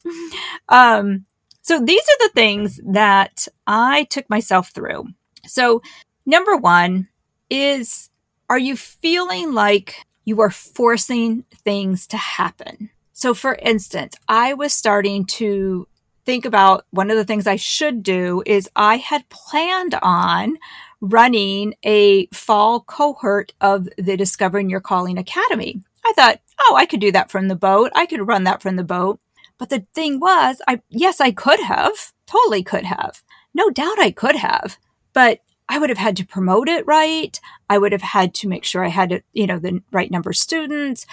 Um, 0.68 1.26
so 1.62 1.80
these 1.80 2.02
are 2.02 2.28
the 2.28 2.34
things 2.34 2.82
that 2.86 3.48
I 3.66 4.06
took 4.06 4.30
myself 4.30 4.72
through. 4.72 5.08
So 5.46 5.82
number 6.28 6.56
one 6.56 7.08
is 7.50 8.12
are 8.50 8.60
you 8.60 8.78
feeling 8.78 9.54
like 9.54 10.06
you 10.26 10.40
are 10.42 10.52
forcing 10.52 11.44
things 11.64 12.06
to 12.08 12.18
happen? 12.18 12.92
So, 13.14 13.34
for 13.34 13.56
instance, 13.56 14.16
I 14.28 14.54
was 14.54 14.74
starting 14.74 15.26
to 15.26 15.88
think 16.26 16.46
about 16.46 16.86
one 16.92 17.10
of 17.10 17.18
the 17.18 17.26
things 17.26 17.48
I 17.48 17.56
should 17.56 18.04
do 18.04 18.44
is 18.46 18.70
I 18.76 18.98
had 18.98 19.28
planned 19.30 19.96
on 20.02 20.58
running 21.00 21.74
a 21.84 22.28
fall 22.28 22.82
cohort 22.82 23.54
of 23.62 23.88
the 23.98 24.18
Discovering 24.18 24.70
Your 24.70 24.82
Calling 24.82 25.18
Academy. 25.18 25.82
I 26.06 26.14
thought, 26.16 26.40
oh, 26.60 26.76
I 26.78 26.86
could 26.86 27.00
do 27.00 27.12
that 27.14 27.32
from 27.32 27.48
the 27.48 27.56
boat. 27.56 27.92
I 27.96 28.06
could 28.06 28.28
run 28.28 28.44
that 28.44 28.62
from 28.62 28.76
the 28.76 28.84
boat. 28.84 29.20
But 29.58 29.70
the 29.70 29.86
thing 29.94 30.20
was, 30.20 30.62
I, 30.68 30.82
yes, 30.90 31.20
I 31.20 31.32
could 31.32 31.60
have, 31.62 32.14
totally 32.26 32.64
could 32.64 32.86
have. 32.86 33.24
No 33.54 33.70
doubt 33.70 34.00
I 34.00 34.12
could 34.12 34.36
have. 34.36 34.78
But 35.14 35.40
I 35.70 35.80
would 35.80 35.90
have 35.90 35.98
had 35.98 36.18
to 36.18 36.26
promote 36.26 36.70
it 36.70 36.88
right. 36.88 37.40
I 37.70 37.78
would 37.78 37.92
have 37.92 38.02
had 38.02 38.34
to 38.36 38.48
make 38.48 38.64
sure 38.64 38.86
I 38.86 38.90
had, 38.90 39.22
you 39.34 39.48
know, 39.48 39.60
the 39.60 39.82
right 39.92 40.10
number 40.10 40.30
of 40.30 40.38
students. 40.38 41.06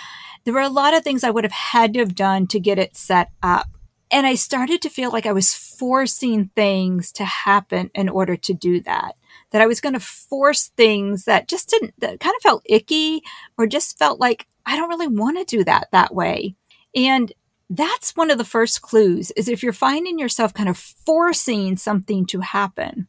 There 0.44 0.54
were 0.54 0.60
a 0.60 0.68
lot 0.68 0.94
of 0.94 1.02
things 1.02 1.24
I 1.24 1.30
would 1.30 1.44
have 1.44 1.52
had 1.52 1.94
to 1.94 2.00
have 2.00 2.14
done 2.14 2.46
to 2.48 2.60
get 2.60 2.78
it 2.78 2.96
set 2.96 3.30
up. 3.42 3.68
And 4.10 4.26
I 4.26 4.36
started 4.36 4.80
to 4.82 4.90
feel 4.90 5.10
like 5.10 5.26
I 5.26 5.32
was 5.32 5.54
forcing 5.54 6.50
things 6.54 7.10
to 7.12 7.24
happen 7.24 7.90
in 7.94 8.08
order 8.08 8.36
to 8.36 8.54
do 8.54 8.80
that. 8.82 9.16
that 9.50 9.62
I 9.62 9.66
was 9.66 9.80
going 9.80 9.92
to 9.92 10.00
force 10.00 10.68
things 10.76 11.24
that 11.24 11.48
just 11.48 11.68
didn't, 11.68 11.94
that 11.98 12.20
kind 12.20 12.34
of 12.36 12.42
felt 12.42 12.62
icky 12.64 13.22
or 13.56 13.66
just 13.66 13.98
felt 13.98 14.18
like 14.18 14.46
I 14.66 14.76
don't 14.76 14.88
really 14.88 15.08
want 15.08 15.38
to 15.38 15.56
do 15.56 15.64
that 15.64 15.88
that 15.92 16.14
way. 16.14 16.56
And 16.94 17.32
that's 17.70 18.16
one 18.16 18.30
of 18.30 18.38
the 18.38 18.44
first 18.44 18.82
clues 18.82 19.30
is 19.32 19.48
if 19.48 19.62
you're 19.62 19.72
finding 19.72 20.18
yourself 20.18 20.52
kind 20.52 20.68
of 20.68 20.76
forcing 20.76 21.76
something 21.76 22.26
to 22.26 22.40
happen. 22.40 23.08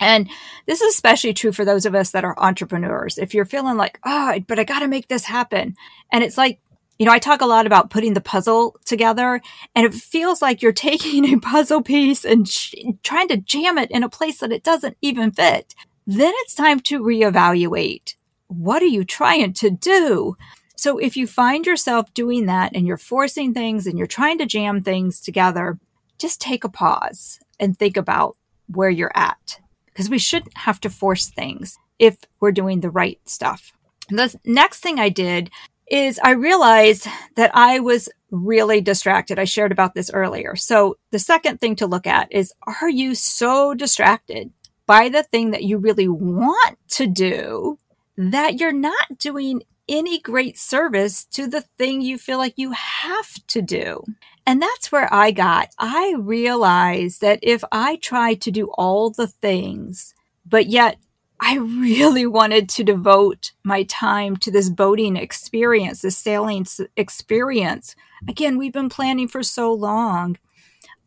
And 0.00 0.28
this 0.66 0.80
is 0.80 0.94
especially 0.94 1.34
true 1.34 1.52
for 1.52 1.64
those 1.64 1.86
of 1.86 1.94
us 1.94 2.10
that 2.10 2.24
are 2.24 2.38
entrepreneurs. 2.38 3.18
If 3.18 3.34
you're 3.34 3.44
feeling 3.44 3.76
like, 3.76 3.98
oh, 4.04 4.38
but 4.46 4.58
I 4.58 4.64
got 4.64 4.80
to 4.80 4.88
make 4.88 5.08
this 5.08 5.24
happen. 5.24 5.74
And 6.12 6.22
it's 6.22 6.36
like, 6.36 6.60
you 6.98 7.06
know, 7.06 7.12
I 7.12 7.18
talk 7.18 7.40
a 7.40 7.46
lot 7.46 7.66
about 7.66 7.90
putting 7.90 8.14
the 8.14 8.20
puzzle 8.20 8.76
together 8.84 9.40
and 9.74 9.86
it 9.86 9.94
feels 9.94 10.40
like 10.40 10.62
you're 10.62 10.72
taking 10.90 11.24
a 11.26 11.40
puzzle 11.40 11.82
piece 11.82 12.24
and 12.24 12.48
sh- 12.48 12.74
trying 13.02 13.28
to 13.28 13.36
jam 13.36 13.78
it 13.78 13.90
in 13.90 14.02
a 14.02 14.08
place 14.08 14.38
that 14.38 14.52
it 14.52 14.64
doesn't 14.64 14.96
even 15.02 15.30
fit. 15.30 15.74
Then 16.06 16.32
it's 16.36 16.54
time 16.54 16.80
to 16.80 17.02
reevaluate. 17.02 18.14
What 18.48 18.82
are 18.82 18.86
you 18.86 19.04
trying 19.04 19.52
to 19.54 19.70
do? 19.70 20.36
So 20.76 20.98
if 20.98 21.16
you 21.16 21.26
find 21.26 21.66
yourself 21.66 22.12
doing 22.14 22.46
that 22.46 22.72
and 22.74 22.86
you're 22.86 22.96
forcing 22.96 23.54
things 23.54 23.86
and 23.86 23.98
you're 23.98 24.06
trying 24.06 24.38
to 24.38 24.46
jam 24.46 24.82
things 24.82 25.20
together, 25.20 25.78
just 26.18 26.40
take 26.40 26.64
a 26.64 26.68
pause 26.68 27.40
and 27.58 27.76
think 27.76 27.96
about 27.96 28.36
where 28.68 28.90
you're 28.90 29.12
at 29.14 29.58
because 29.96 30.10
we 30.10 30.18
shouldn't 30.18 30.54
have 30.58 30.78
to 30.78 30.90
force 30.90 31.28
things 31.28 31.78
if 31.98 32.18
we're 32.38 32.52
doing 32.52 32.80
the 32.80 32.90
right 32.90 33.18
stuff. 33.24 33.72
The 34.10 34.38
next 34.44 34.80
thing 34.80 35.00
I 35.00 35.08
did 35.08 35.50
is 35.90 36.20
I 36.22 36.32
realized 36.32 37.06
that 37.36 37.50
I 37.54 37.80
was 37.80 38.10
really 38.30 38.82
distracted. 38.82 39.38
I 39.38 39.44
shared 39.44 39.72
about 39.72 39.94
this 39.94 40.10
earlier. 40.12 40.54
So 40.54 40.98
the 41.12 41.18
second 41.18 41.62
thing 41.62 41.76
to 41.76 41.86
look 41.86 42.06
at 42.06 42.30
is 42.30 42.52
are 42.66 42.90
you 42.90 43.14
so 43.14 43.72
distracted 43.72 44.50
by 44.84 45.08
the 45.08 45.22
thing 45.22 45.52
that 45.52 45.64
you 45.64 45.78
really 45.78 46.08
want 46.08 46.76
to 46.88 47.06
do 47.06 47.78
that 48.18 48.60
you're 48.60 48.72
not 48.72 49.16
doing 49.16 49.62
any 49.88 50.18
great 50.18 50.58
service 50.58 51.24
to 51.26 51.46
the 51.46 51.62
thing 51.78 52.00
you 52.00 52.18
feel 52.18 52.38
like 52.38 52.54
you 52.56 52.72
have 52.72 53.34
to 53.48 53.62
do. 53.62 54.04
And 54.46 54.60
that's 54.62 54.92
where 54.92 55.12
I 55.12 55.30
got. 55.30 55.70
I 55.78 56.14
realized 56.18 57.20
that 57.20 57.40
if 57.42 57.64
I 57.72 57.96
tried 57.96 58.40
to 58.42 58.50
do 58.50 58.70
all 58.74 59.10
the 59.10 59.26
things, 59.26 60.14
but 60.44 60.66
yet 60.66 60.98
I 61.40 61.56
really 61.58 62.26
wanted 62.26 62.68
to 62.70 62.84
devote 62.84 63.52
my 63.64 63.84
time 63.84 64.36
to 64.38 64.50
this 64.50 64.70
boating 64.70 65.16
experience, 65.16 66.02
this 66.02 66.16
sailing 66.16 66.66
experience. 66.96 67.96
Again, 68.28 68.58
we've 68.58 68.72
been 68.72 68.88
planning 68.88 69.28
for 69.28 69.42
so 69.42 69.72
long. 69.72 70.38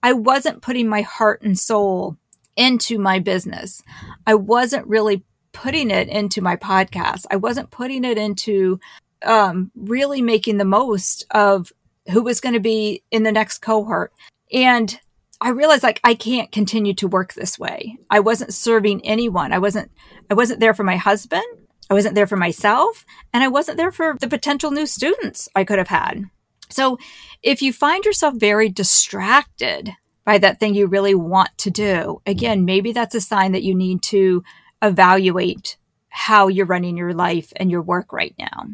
I 0.01 0.13
wasn't 0.13 0.61
putting 0.61 0.87
my 0.87 1.01
heart 1.01 1.41
and 1.41 1.57
soul 1.57 2.17
into 2.55 2.99
my 2.99 3.19
business. 3.19 3.81
I 4.27 4.35
wasn't 4.35 4.87
really 4.87 5.23
putting 5.51 5.91
it 5.91 6.07
into 6.07 6.41
my 6.41 6.55
podcast. 6.55 7.25
I 7.31 7.37
wasn't 7.37 7.71
putting 7.71 8.03
it 8.03 8.17
into 8.17 8.79
um, 9.23 9.71
really 9.75 10.21
making 10.21 10.57
the 10.57 10.65
most 10.65 11.25
of 11.31 11.71
who 12.11 12.23
was 12.23 12.41
going 12.41 12.53
to 12.53 12.59
be 12.59 13.03
in 13.11 13.23
the 13.23 13.31
next 13.31 13.59
cohort. 13.59 14.13
And 14.51 14.99
I 15.41 15.49
realized 15.49 15.83
like 15.83 15.99
I 16.03 16.15
can't 16.15 16.51
continue 16.51 16.93
to 16.95 17.07
work 17.07 17.33
this 17.33 17.57
way. 17.57 17.97
I 18.09 18.19
wasn't 18.19 18.53
serving 18.53 19.05
anyone. 19.05 19.53
I 19.53 19.59
wasn't 19.59 19.91
I 20.29 20.33
wasn't 20.33 20.59
there 20.59 20.73
for 20.73 20.83
my 20.83 20.97
husband. 20.97 21.45
I 21.89 21.93
wasn't 21.93 22.15
there 22.15 22.27
for 22.27 22.37
myself 22.37 23.05
and 23.33 23.43
I 23.43 23.47
wasn't 23.47 23.77
there 23.77 23.91
for 23.91 24.15
the 24.19 24.27
potential 24.27 24.71
new 24.71 24.85
students 24.85 25.49
I 25.55 25.63
could 25.63 25.79
have 25.79 25.87
had. 25.87 26.25
So 26.69 26.99
if 27.41 27.61
you 27.61 27.73
find 27.73 28.05
yourself 28.05 28.35
very 28.35 28.69
distracted 28.69 29.91
by 30.23 30.37
that 30.37 30.59
thing 30.59 30.75
you 30.75 30.85
really 30.85 31.15
want 31.15 31.49
to 31.59 31.71
do, 31.71 32.21
again, 32.27 32.65
maybe 32.65 32.91
that's 32.91 33.15
a 33.15 33.21
sign 33.21 33.53
that 33.53 33.63
you 33.63 33.73
need 33.73 34.03
to 34.03 34.43
evaluate 34.81 35.77
how 36.09 36.47
you're 36.47 36.65
running 36.65 36.97
your 36.97 37.13
life 37.13 37.53
and 37.55 37.69
your 37.71 37.81
work 37.81 38.11
right 38.11 38.35
now. 38.37 38.67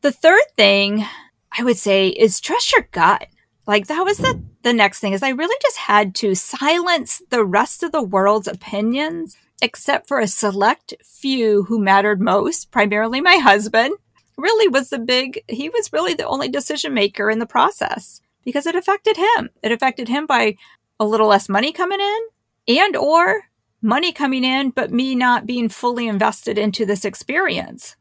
The 0.00 0.12
third 0.12 0.42
thing 0.56 1.04
I 1.56 1.62
would 1.62 1.78
say 1.78 2.08
is 2.08 2.40
trust 2.40 2.72
your 2.72 2.88
gut. 2.90 3.28
Like 3.66 3.86
that 3.86 4.04
was 4.04 4.18
the, 4.18 4.42
the 4.62 4.72
next 4.72 5.00
thing 5.00 5.14
is 5.14 5.22
I 5.22 5.30
really 5.30 5.56
just 5.62 5.78
had 5.78 6.14
to 6.16 6.34
silence 6.34 7.22
the 7.30 7.44
rest 7.44 7.82
of 7.82 7.92
the 7.92 8.02
world's 8.02 8.48
opinions, 8.48 9.36
except 9.62 10.06
for 10.06 10.18
a 10.18 10.26
select 10.26 10.92
few 11.02 11.62
who 11.64 11.78
mattered 11.78 12.20
most, 12.20 12.70
primarily 12.70 13.20
my 13.20 13.36
husband. 13.36 13.94
Really 14.36 14.68
was 14.68 14.90
the 14.90 14.98
big, 14.98 15.42
he 15.48 15.70
was 15.70 15.92
really 15.92 16.12
the 16.12 16.26
only 16.26 16.48
decision 16.48 16.92
maker 16.92 17.30
in 17.30 17.38
the 17.38 17.46
process 17.46 18.20
because 18.44 18.66
it 18.66 18.76
affected 18.76 19.16
him. 19.16 19.48
It 19.62 19.72
affected 19.72 20.08
him 20.08 20.26
by 20.26 20.56
a 21.00 21.06
little 21.06 21.28
less 21.28 21.48
money 21.48 21.72
coming 21.72 22.00
in 22.00 22.76
and 22.76 22.96
or 22.96 23.44
money 23.84 24.12
coming 24.12 24.42
in, 24.44 24.70
but 24.70 24.90
me 24.90 25.14
not 25.14 25.46
being 25.46 25.68
fully 25.68 26.08
invested 26.08 26.58
into 26.58 26.86
this 26.86 27.04
experience. 27.04 27.96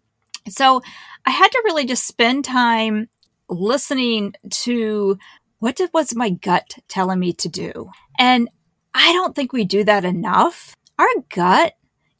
So 0.49 0.81
I 1.25 1.31
had 1.31 1.51
to 1.51 1.61
really 1.65 1.85
just 1.85 2.07
spend 2.07 2.45
time 2.45 3.09
listening 3.49 4.33
to 4.49 5.17
what 5.59 5.75
did, 5.75 5.91
was 5.93 6.15
my 6.15 6.29
gut 6.29 6.77
telling 6.87 7.19
me 7.19 7.33
to 7.33 7.49
do. 7.49 7.89
And 8.17 8.49
I 8.93 9.11
don't 9.13 9.35
think 9.35 9.53
we 9.53 9.65
do 9.65 9.83
that 9.83 10.05
enough. 10.05 10.75
Our 10.97 11.07
gut, 11.29 11.73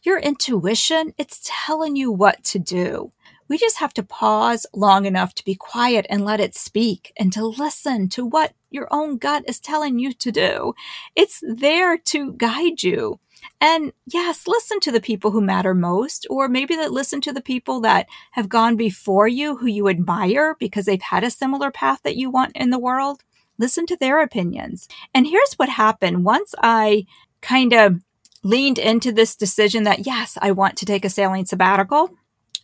your 0.04 0.20
intuition, 0.20 1.14
it's 1.18 1.42
telling 1.44 1.96
you 1.96 2.12
what 2.12 2.44
to 2.46 2.60
do. 2.60 3.12
We 3.48 3.58
just 3.58 3.78
have 3.80 3.94
to 3.96 4.04
pause 4.04 4.66
long 4.74 5.06
enough 5.06 5.36
to 5.36 5.46
be 5.46 5.56
quiet 5.56 6.06
and 6.10 6.26
let 6.26 6.40
it 6.40 6.56
speak 6.56 7.14
and 7.18 7.32
to 7.34 7.46
listen 7.46 8.10
to 8.10 8.26
what 8.26 8.54
your 8.72 8.88
own 8.92 9.18
gut 9.18 9.44
is 9.48 9.60
telling 9.60 10.00
you 10.00 10.14
to 10.14 10.32
do. 10.32 10.74
It's 11.16 11.42
there 11.48 11.98
to 11.98 12.34
guide 12.34 12.84
you. 12.84 13.20
And 13.62 13.94
yes, 14.06 14.48
listen 14.48 14.80
to 14.82 14.92
the 14.92 15.02
people 15.02 15.32
who 15.32 15.42
matter 15.42 15.74
most, 15.74 16.28
or 16.30 16.48
maybe 16.48 16.76
that 16.76 16.92
listen 16.92 17.22
to 17.22 17.34
the 17.34 17.42
people 17.42 17.80
that 17.82 18.08
have 18.32 18.50
gone 18.50 18.76
before 18.76 19.28
you 19.28 19.58
who 19.58 19.68
you 19.68 19.88
admire 19.88 20.56
because 20.60 20.86
they've 20.86 21.02
had 21.02 21.24
a 21.24 21.32
similar 21.32 21.72
path 21.72 22.02
that 22.04 22.18
you 22.18 22.30
want 22.30 22.56
in 22.56 22.70
the 22.70 22.80
world. 22.80 23.24
Listen 23.58 23.86
to 23.86 23.96
their 23.96 24.22
opinions. 24.22 24.88
And 25.14 25.28
here's 25.28 25.54
what 25.54 25.70
happened 25.70 26.26
once 26.26 26.54
I 26.62 27.06
kind 27.42 27.74
of 27.74 28.02
leaned 28.44 28.80
into 28.80 29.12
this 29.12 29.36
decision 29.36 29.84
that 29.84 30.06
yes, 30.06 30.38
I 30.42 30.52
want 30.52 30.78
to 30.78 30.86
take 30.86 31.06
a 31.06 31.10
sailing 31.10 31.46
sabbatical. 31.46 32.10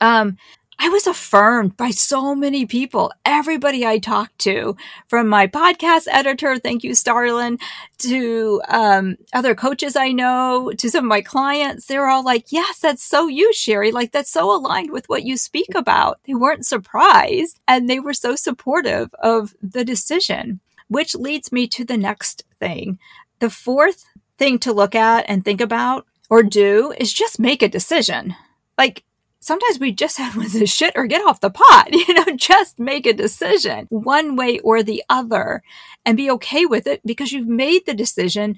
Um, 0.01 0.37
I 0.81 0.87
was 0.87 1.07
affirmed 1.07 1.75
by 1.75 1.89
so 1.89 2.33
many 2.33 2.65
people, 2.65 3.11
everybody 3.25 3.85
I 3.85 3.97
talked 3.99 4.39
to, 4.39 4.77
from 5.09 5.27
my 5.27 5.45
podcast 5.45 6.07
editor, 6.09 6.57
thank 6.57 6.85
you, 6.85 6.95
Starlin, 6.95 7.57
to 7.97 8.61
um, 8.69 9.17
other 9.33 9.55
coaches 9.55 9.97
I 9.97 10.13
know, 10.13 10.71
to 10.77 10.89
some 10.89 11.03
of 11.03 11.09
my 11.09 11.19
clients. 11.21 11.85
they're 11.85 12.07
all 12.07 12.23
like, 12.23 12.53
yes, 12.53 12.79
that's 12.79 13.03
so 13.03 13.27
you, 13.27 13.51
Sheri. 13.53 13.91
Like, 13.91 14.13
that's 14.13 14.31
so 14.31 14.55
aligned 14.55 14.91
with 14.91 15.09
what 15.09 15.23
you 15.25 15.35
speak 15.35 15.67
about. 15.75 16.21
They 16.25 16.33
weren't 16.33 16.65
surprised 16.65 17.59
and 17.67 17.89
they 17.89 17.99
were 17.99 18.13
so 18.13 18.37
supportive 18.37 19.13
of 19.19 19.53
the 19.61 19.83
decision, 19.83 20.61
which 20.87 21.13
leads 21.13 21.51
me 21.51 21.67
to 21.67 21.83
the 21.83 21.97
next 21.97 22.45
thing. 22.57 22.99
The 23.39 23.49
fourth 23.49 24.05
thing 24.37 24.59
to 24.59 24.71
look 24.71 24.95
at 24.95 25.25
and 25.27 25.43
think 25.43 25.59
about 25.59 26.07
or 26.29 26.41
do 26.41 26.93
is 26.97 27.11
just 27.11 27.37
make 27.37 27.61
a 27.61 27.67
decision. 27.67 28.33
Like, 28.77 29.03
sometimes 29.39 29.79
we 29.79 29.91
just 29.91 30.17
have 30.17 30.35
the 30.53 30.65
shit 30.65 30.93
or 30.95 31.07
get 31.07 31.25
off 31.25 31.41
the 31.41 31.49
pot, 31.49 31.87
you 31.91 32.13
know, 32.13 32.35
just 32.35 32.79
make 32.79 33.05
a 33.05 33.13
decision 33.13 33.87
one 33.89 34.35
way 34.35 34.59
or 34.59 34.83
the 34.83 35.03
other 35.09 35.63
and 36.05 36.17
be 36.17 36.31
okay 36.31 36.65
with 36.65 36.87
it 36.87 37.01
because 37.05 37.31
you've 37.31 37.47
made 37.47 37.85
the 37.85 37.93
decision 37.93 38.55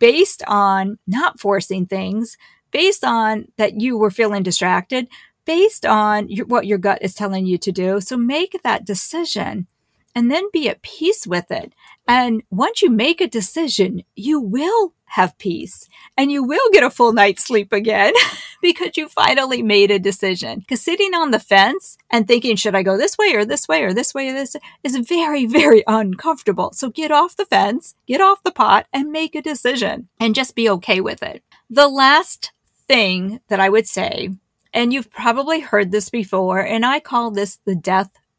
based 0.00 0.42
on 0.46 0.98
not 1.06 1.38
forcing 1.38 1.86
things, 1.86 2.36
based 2.70 3.04
on 3.04 3.46
that 3.58 3.80
you 3.80 3.98
were 3.98 4.10
feeling 4.10 4.42
distracted, 4.42 5.08
based 5.44 5.84
on 5.84 6.28
your, 6.28 6.46
what 6.46 6.66
your 6.66 6.78
gut 6.78 6.98
is 7.02 7.14
telling 7.14 7.46
you 7.46 7.58
to 7.58 7.72
do. 7.72 8.00
So 8.00 8.16
make 8.16 8.60
that 8.62 8.84
decision 8.84 9.66
and 10.16 10.30
then 10.30 10.44
be 10.50 10.68
at 10.68 10.80
peace 10.80 11.26
with 11.26 11.50
it. 11.50 11.74
And 12.08 12.42
once 12.50 12.80
you 12.80 12.90
make 12.90 13.20
a 13.20 13.28
decision, 13.28 14.02
you 14.16 14.40
will 14.40 14.94
have 15.04 15.36
peace 15.38 15.88
and 16.16 16.32
you 16.32 16.42
will 16.42 16.70
get 16.72 16.82
a 16.82 16.90
full 16.90 17.12
night's 17.12 17.44
sleep 17.44 17.72
again 17.72 18.14
because 18.62 18.96
you 18.96 19.08
finally 19.08 19.62
made 19.62 19.90
a 19.90 19.98
decision. 19.98 20.60
Because 20.60 20.80
sitting 20.80 21.14
on 21.14 21.30
the 21.30 21.38
fence 21.38 21.98
and 22.10 22.26
thinking, 22.26 22.56
should 22.56 22.74
I 22.74 22.82
go 22.82 22.96
this 22.96 23.18
way 23.18 23.34
or 23.34 23.44
this 23.44 23.68
way 23.68 23.82
or 23.82 23.92
this 23.92 24.14
way 24.14 24.30
or 24.30 24.32
this 24.32 24.56
is 24.82 24.96
very, 24.96 25.44
very 25.46 25.84
uncomfortable. 25.86 26.72
So 26.72 26.88
get 26.88 27.12
off 27.12 27.36
the 27.36 27.44
fence, 27.44 27.94
get 28.06 28.22
off 28.22 28.42
the 28.42 28.50
pot 28.50 28.86
and 28.94 29.12
make 29.12 29.34
a 29.34 29.42
decision 29.42 30.08
and 30.18 30.34
just 30.34 30.56
be 30.56 30.68
okay 30.70 31.00
with 31.00 31.22
it. 31.22 31.42
The 31.68 31.88
last 31.88 32.52
thing 32.88 33.40
that 33.48 33.60
I 33.60 33.68
would 33.68 33.86
say, 33.86 34.30
and 34.72 34.94
you've 34.94 35.10
probably 35.10 35.60
heard 35.60 35.90
this 35.90 36.08
before, 36.08 36.60
and 36.60 36.86
I 36.86 37.00
call 37.00 37.30
this 37.30 37.58
the 37.66 37.76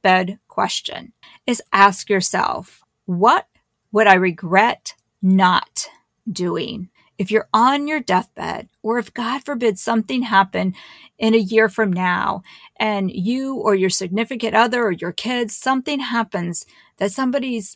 deathbed 0.07 0.39
question 0.47 1.11
is 1.45 1.61
ask 1.73 2.09
yourself, 2.09 2.81
what 3.05 3.45
would 3.91 4.07
I 4.07 4.13
regret 4.13 4.93
not 5.21 5.89
doing? 6.31 6.89
If 7.17 7.29
you're 7.29 7.49
on 7.53 7.87
your 7.87 7.99
deathbed, 7.99 8.69
or 8.83 8.99
if 8.99 9.13
God 9.13 9.43
forbid 9.43 9.77
something 9.77 10.21
happened 10.21 10.75
in 11.17 11.33
a 11.33 11.37
year 11.37 11.67
from 11.67 11.91
now, 11.91 12.43
and 12.77 13.11
you 13.11 13.55
or 13.55 13.75
your 13.75 13.89
significant 13.89 14.55
other 14.55 14.83
or 14.83 14.91
your 14.91 15.11
kids, 15.11 15.55
something 15.57 15.99
happens 15.99 16.65
that 16.97 17.11
somebody's, 17.11 17.75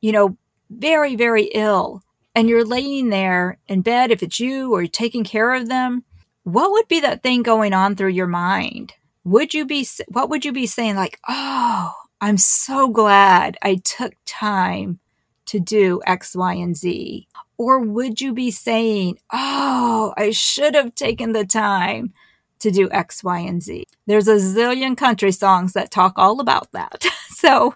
you 0.00 0.12
know, 0.12 0.36
very, 0.70 1.16
very 1.16 1.44
ill, 1.54 2.02
and 2.34 2.48
you're 2.48 2.64
laying 2.64 3.08
there 3.08 3.58
in 3.66 3.82
bed, 3.82 4.10
if 4.10 4.22
it's 4.22 4.38
you 4.38 4.72
or 4.72 4.82
you're 4.82 4.88
taking 4.88 5.24
care 5.24 5.52
of 5.52 5.68
them, 5.68 6.04
what 6.44 6.70
would 6.70 6.86
be 6.86 7.00
that 7.00 7.22
thing 7.22 7.42
going 7.42 7.72
on 7.72 7.96
through 7.96 8.10
your 8.10 8.28
mind? 8.28 8.92
Would 9.24 9.54
you 9.54 9.66
be, 9.66 9.86
what 10.08 10.30
would 10.30 10.44
you 10.44 10.52
be 10.52 10.66
saying? 10.66 10.96
Like, 10.96 11.20
oh, 11.28 11.92
I'm 12.20 12.38
so 12.38 12.88
glad 12.88 13.56
I 13.62 13.76
took 13.76 14.14
time 14.26 14.98
to 15.46 15.60
do 15.60 16.00
X, 16.06 16.34
Y, 16.34 16.54
and 16.54 16.76
Z. 16.76 17.28
Or 17.58 17.80
would 17.80 18.20
you 18.20 18.32
be 18.32 18.50
saying, 18.50 19.18
oh, 19.32 20.14
I 20.16 20.30
should 20.30 20.74
have 20.74 20.94
taken 20.94 21.32
the 21.32 21.44
time 21.44 22.12
to 22.60 22.70
do 22.70 22.90
X, 22.90 23.22
Y, 23.22 23.38
and 23.38 23.62
Z? 23.62 23.86
There's 24.06 24.28
a 24.28 24.36
zillion 24.36 24.96
country 24.96 25.32
songs 25.32 25.72
that 25.74 25.90
talk 25.90 26.14
all 26.16 26.40
about 26.40 26.72
that. 26.72 27.04
so 27.28 27.74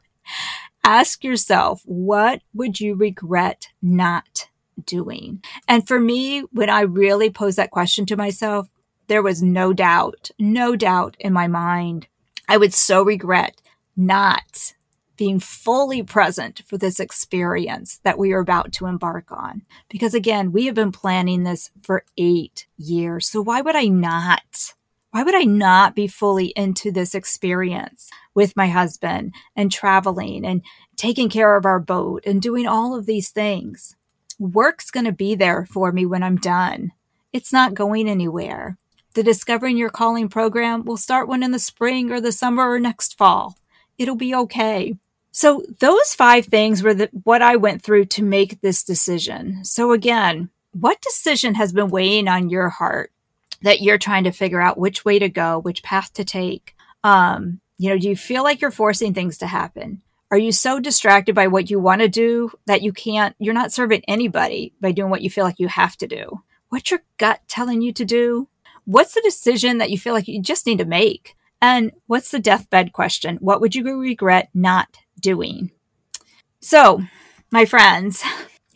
ask 0.84 1.22
yourself, 1.22 1.82
what 1.84 2.40
would 2.54 2.80
you 2.80 2.94
regret 2.94 3.68
not 3.82 4.48
doing? 4.84 5.42
And 5.68 5.86
for 5.86 6.00
me, 6.00 6.40
when 6.52 6.70
I 6.70 6.82
really 6.82 7.30
pose 7.30 7.56
that 7.56 7.70
question 7.70 8.06
to 8.06 8.16
myself, 8.16 8.68
there 9.08 9.22
was 9.22 9.42
no 9.42 9.72
doubt, 9.72 10.30
no 10.38 10.76
doubt 10.76 11.16
in 11.20 11.32
my 11.32 11.46
mind. 11.46 12.08
I 12.48 12.56
would 12.56 12.74
so 12.74 13.02
regret 13.02 13.60
not 13.96 14.74
being 15.16 15.40
fully 15.40 16.02
present 16.02 16.62
for 16.66 16.76
this 16.76 17.00
experience 17.00 18.00
that 18.04 18.18
we 18.18 18.32
are 18.32 18.40
about 18.40 18.72
to 18.74 18.86
embark 18.86 19.32
on. 19.32 19.62
Because 19.88 20.14
again, 20.14 20.52
we 20.52 20.66
have 20.66 20.74
been 20.74 20.92
planning 20.92 21.42
this 21.42 21.70
for 21.82 22.04
eight 22.18 22.66
years. 22.76 23.26
So 23.26 23.40
why 23.40 23.60
would 23.60 23.76
I 23.76 23.86
not? 23.86 24.74
Why 25.10 25.22
would 25.22 25.34
I 25.34 25.44
not 25.44 25.94
be 25.94 26.06
fully 26.06 26.48
into 26.48 26.92
this 26.92 27.14
experience 27.14 28.10
with 28.34 28.56
my 28.56 28.68
husband 28.68 29.34
and 29.54 29.72
traveling 29.72 30.44
and 30.44 30.62
taking 30.96 31.30
care 31.30 31.56
of 31.56 31.64
our 31.64 31.80
boat 31.80 32.24
and 32.26 32.42
doing 32.42 32.66
all 32.66 32.94
of 32.94 33.06
these 33.06 33.30
things? 33.30 33.96
Work's 34.38 34.90
going 34.90 35.06
to 35.06 35.12
be 35.12 35.34
there 35.34 35.64
for 35.64 35.92
me 35.92 36.04
when 36.04 36.22
I'm 36.22 36.36
done. 36.36 36.92
It's 37.32 37.52
not 37.52 37.74
going 37.74 38.08
anywhere. 38.08 38.76
The 39.16 39.22
Discovering 39.22 39.78
Your 39.78 39.88
Calling 39.88 40.28
program 40.28 40.84
will 40.84 40.98
start 40.98 41.26
one 41.26 41.42
in 41.42 41.50
the 41.50 41.58
spring 41.58 42.12
or 42.12 42.20
the 42.20 42.32
summer 42.32 42.70
or 42.70 42.78
next 42.78 43.16
fall. 43.16 43.56
It'll 43.96 44.14
be 44.14 44.34
okay. 44.34 44.94
So 45.30 45.64
those 45.80 46.14
five 46.14 46.44
things 46.44 46.82
were 46.82 46.92
the, 46.92 47.08
what 47.22 47.40
I 47.40 47.56
went 47.56 47.80
through 47.80 48.04
to 48.04 48.22
make 48.22 48.60
this 48.60 48.84
decision. 48.84 49.64
So 49.64 49.92
again, 49.92 50.50
what 50.72 51.00
decision 51.00 51.54
has 51.54 51.72
been 51.72 51.88
weighing 51.88 52.28
on 52.28 52.50
your 52.50 52.68
heart 52.68 53.10
that 53.62 53.80
you're 53.80 53.96
trying 53.96 54.24
to 54.24 54.32
figure 54.32 54.60
out 54.60 54.76
which 54.76 55.02
way 55.06 55.18
to 55.18 55.30
go, 55.30 55.60
which 55.60 55.82
path 55.82 56.12
to 56.12 56.22
take? 56.22 56.76
Um, 57.02 57.62
you 57.78 57.88
know, 57.88 57.96
do 57.98 58.10
you 58.10 58.16
feel 58.16 58.42
like 58.42 58.60
you're 58.60 58.70
forcing 58.70 59.14
things 59.14 59.38
to 59.38 59.46
happen? 59.46 60.02
Are 60.30 60.36
you 60.36 60.52
so 60.52 60.78
distracted 60.78 61.34
by 61.34 61.46
what 61.46 61.70
you 61.70 61.80
want 61.80 62.02
to 62.02 62.08
do 62.08 62.50
that 62.66 62.82
you 62.82 62.92
can't, 62.92 63.34
you're 63.38 63.54
not 63.54 63.72
serving 63.72 64.02
anybody 64.06 64.74
by 64.78 64.92
doing 64.92 65.08
what 65.08 65.22
you 65.22 65.30
feel 65.30 65.46
like 65.46 65.58
you 65.58 65.68
have 65.68 65.96
to 65.96 66.06
do? 66.06 66.42
What's 66.68 66.90
your 66.90 67.00
gut 67.16 67.40
telling 67.48 67.80
you 67.80 67.94
to 67.94 68.04
do? 68.04 68.48
What's 68.86 69.14
the 69.14 69.20
decision 69.20 69.78
that 69.78 69.90
you 69.90 69.98
feel 69.98 70.14
like 70.14 70.28
you 70.28 70.40
just 70.40 70.64
need 70.64 70.78
to 70.78 70.84
make? 70.84 71.34
And 71.60 71.90
what's 72.06 72.30
the 72.30 72.38
deathbed 72.38 72.92
question? 72.92 73.36
What 73.40 73.60
would 73.60 73.74
you 73.74 73.98
regret 73.98 74.48
not 74.54 74.96
doing? 75.20 75.72
So, 76.60 77.02
my 77.50 77.64
friends, 77.64 78.22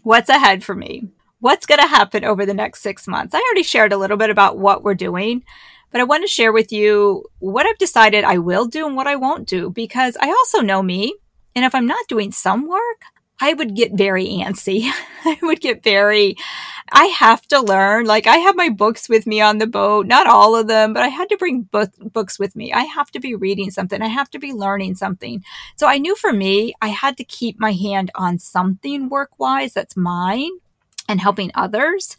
what's 0.02 0.28
ahead 0.28 0.64
for 0.64 0.74
me? 0.74 1.08
What's 1.38 1.64
going 1.64 1.80
to 1.80 1.86
happen 1.86 2.24
over 2.24 2.44
the 2.44 2.54
next 2.54 2.82
six 2.82 3.06
months? 3.06 3.36
I 3.36 3.38
already 3.38 3.62
shared 3.62 3.92
a 3.92 3.96
little 3.96 4.16
bit 4.16 4.30
about 4.30 4.58
what 4.58 4.82
we're 4.82 4.94
doing, 4.94 5.44
but 5.92 6.00
I 6.00 6.04
want 6.04 6.24
to 6.24 6.28
share 6.28 6.52
with 6.52 6.72
you 6.72 7.24
what 7.38 7.66
I've 7.66 7.78
decided 7.78 8.24
I 8.24 8.38
will 8.38 8.66
do 8.66 8.88
and 8.88 8.96
what 8.96 9.06
I 9.06 9.14
won't 9.14 9.46
do 9.46 9.70
because 9.70 10.16
I 10.20 10.26
also 10.28 10.60
know 10.60 10.82
me. 10.82 11.14
And 11.54 11.64
if 11.64 11.72
I'm 11.72 11.86
not 11.86 12.08
doing 12.08 12.32
some 12.32 12.66
work, 12.68 13.02
I 13.40 13.54
would 13.54 13.74
get 13.74 13.92
very 13.94 14.26
antsy. 14.26 14.90
I 15.24 15.38
would 15.42 15.60
get 15.60 15.82
very, 15.82 16.36
I 16.92 17.06
have 17.06 17.46
to 17.48 17.60
learn. 17.60 18.06
Like 18.06 18.26
I 18.26 18.36
have 18.36 18.56
my 18.56 18.68
books 18.68 19.08
with 19.08 19.26
me 19.26 19.40
on 19.40 19.58
the 19.58 19.66
boat, 19.66 20.06
not 20.06 20.26
all 20.26 20.56
of 20.56 20.66
them, 20.66 20.92
but 20.92 21.02
I 21.02 21.08
had 21.08 21.28
to 21.30 21.36
bring 21.36 21.62
book, 21.62 21.90
books 21.98 22.38
with 22.38 22.54
me. 22.54 22.72
I 22.72 22.82
have 22.82 23.10
to 23.12 23.20
be 23.20 23.34
reading 23.34 23.70
something. 23.70 24.02
I 24.02 24.08
have 24.08 24.30
to 24.30 24.38
be 24.38 24.52
learning 24.52 24.96
something. 24.96 25.44
So 25.76 25.86
I 25.86 25.98
knew 25.98 26.16
for 26.16 26.32
me, 26.32 26.74
I 26.82 26.88
had 26.88 27.16
to 27.18 27.24
keep 27.24 27.58
my 27.58 27.72
hand 27.72 28.10
on 28.14 28.38
something 28.38 29.08
work 29.08 29.38
wise 29.38 29.72
that's 29.72 29.96
mine 29.96 30.50
and 31.08 31.20
helping 31.20 31.50
others, 31.54 32.16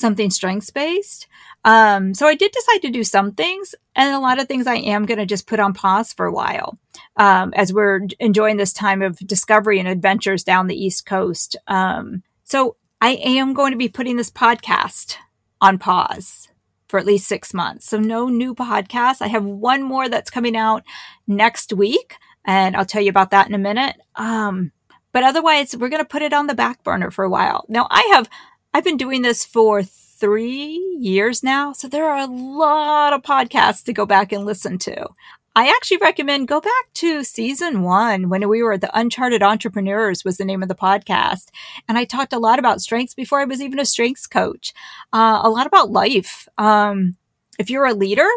something 0.00 0.30
strengths 0.30 0.70
based. 0.70 1.28
Um, 1.64 2.14
so 2.14 2.26
I 2.26 2.34
did 2.34 2.52
decide 2.52 2.82
to 2.82 2.90
do 2.90 3.04
some 3.04 3.32
things, 3.32 3.74
and 3.94 4.14
a 4.14 4.18
lot 4.18 4.40
of 4.40 4.48
things 4.48 4.66
I 4.66 4.76
am 4.76 5.04
going 5.06 5.18
to 5.18 5.26
just 5.26 5.46
put 5.46 5.60
on 5.60 5.74
pause 5.74 6.12
for 6.12 6.26
a 6.26 6.32
while 6.32 6.78
um, 7.16 7.52
as 7.54 7.72
we're 7.72 8.06
enjoying 8.18 8.56
this 8.56 8.72
time 8.72 9.02
of 9.02 9.18
discovery 9.18 9.78
and 9.78 9.88
adventures 9.88 10.42
down 10.42 10.66
the 10.66 10.82
East 10.82 11.06
Coast. 11.06 11.56
Um, 11.66 12.22
so 12.44 12.76
I 13.00 13.10
am 13.22 13.54
going 13.54 13.72
to 13.72 13.78
be 13.78 13.88
putting 13.88 14.16
this 14.16 14.30
podcast 14.30 15.16
on 15.60 15.78
pause 15.78 16.48
for 16.88 16.98
at 16.98 17.06
least 17.06 17.28
six 17.28 17.54
months. 17.54 17.86
So 17.88 17.98
no 17.98 18.28
new 18.28 18.54
podcast. 18.54 19.22
I 19.22 19.28
have 19.28 19.44
one 19.44 19.82
more 19.82 20.08
that's 20.08 20.30
coming 20.30 20.56
out 20.56 20.82
next 21.26 21.72
week, 21.72 22.16
and 22.44 22.74
I'll 22.74 22.86
tell 22.86 23.02
you 23.02 23.10
about 23.10 23.30
that 23.30 23.46
in 23.46 23.54
a 23.54 23.58
minute. 23.58 23.96
Um, 24.16 24.72
but 25.12 25.24
otherwise, 25.24 25.76
we're 25.76 25.88
going 25.88 26.02
to 26.02 26.08
put 26.08 26.22
it 26.22 26.32
on 26.32 26.46
the 26.46 26.54
back 26.54 26.82
burner 26.84 27.10
for 27.10 27.24
a 27.24 27.30
while. 27.30 27.64
Now, 27.68 27.86
I 27.90 28.10
have 28.14 28.28
I've 28.72 28.84
been 28.84 28.96
doing 28.96 29.22
this 29.22 29.44
for 29.44 29.82
three 29.82 30.98
years 31.00 31.42
now. 31.42 31.72
So 31.72 31.88
there 31.88 32.08
are 32.08 32.18
a 32.18 32.26
lot 32.26 33.12
of 33.12 33.22
podcasts 33.22 33.82
to 33.84 33.92
go 33.92 34.06
back 34.06 34.30
and 34.32 34.46
listen 34.46 34.78
to. 34.78 35.08
I 35.56 35.68
actually 35.68 35.96
recommend 35.96 36.46
go 36.46 36.60
back 36.60 36.92
to 36.94 37.24
season 37.24 37.82
one 37.82 38.28
when 38.28 38.48
we 38.48 38.62
were 38.62 38.78
the 38.78 38.96
Uncharted 38.96 39.42
Entrepreneurs 39.42 40.24
was 40.24 40.36
the 40.36 40.44
name 40.44 40.62
of 40.62 40.68
the 40.68 40.76
podcast. 40.76 41.48
And 41.88 41.98
I 41.98 42.04
talked 42.04 42.32
a 42.32 42.38
lot 42.38 42.60
about 42.60 42.80
strengths 42.80 43.14
before 43.14 43.40
I 43.40 43.44
was 43.44 43.60
even 43.60 43.80
a 43.80 43.84
strengths 43.84 44.28
coach, 44.28 44.72
uh, 45.12 45.40
a 45.42 45.50
lot 45.50 45.66
about 45.66 45.90
life. 45.90 46.46
Um, 46.56 47.16
if 47.58 47.68
you're 47.68 47.86
a 47.86 47.94
leader, 47.94 48.28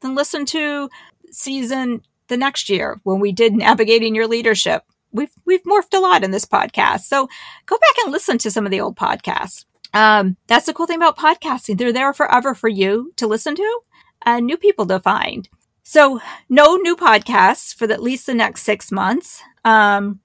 then 0.00 0.14
listen 0.14 0.46
to 0.46 0.88
season 1.30 2.00
the 2.28 2.38
next 2.38 2.70
year 2.70 2.98
when 3.02 3.20
we 3.20 3.32
did 3.32 3.52
navigating 3.52 4.14
your 4.14 4.26
leadership. 4.26 4.84
We've, 5.12 5.32
we've 5.44 5.62
morphed 5.64 5.94
a 5.94 6.00
lot 6.00 6.24
in 6.24 6.30
this 6.30 6.46
podcast. 6.46 7.00
So 7.00 7.28
go 7.66 7.76
back 7.76 8.04
and 8.04 8.12
listen 8.12 8.38
to 8.38 8.50
some 8.50 8.64
of 8.64 8.70
the 8.70 8.80
old 8.80 8.96
podcasts. 8.96 9.66
Um, 9.94 10.36
that's 10.46 10.66
the 10.66 10.74
cool 10.74 10.86
thing 10.86 10.96
about 10.96 11.18
podcasting. 11.18 11.78
They're 11.78 11.92
there 11.92 12.12
forever 12.12 12.54
for 12.54 12.68
you 12.68 13.12
to 13.16 13.26
listen 13.26 13.54
to 13.56 13.80
and 14.22 14.46
new 14.46 14.56
people 14.56 14.86
to 14.86 15.00
find. 15.00 15.48
So 15.82 16.20
no 16.48 16.76
new 16.76 16.96
podcasts 16.96 17.74
for 17.74 17.86
the, 17.86 17.94
at 17.94 18.02
least 18.02 18.26
the 18.26 18.34
next 18.34 18.62
six 18.62 18.90
months. 18.92 19.42
Um, 19.64 20.20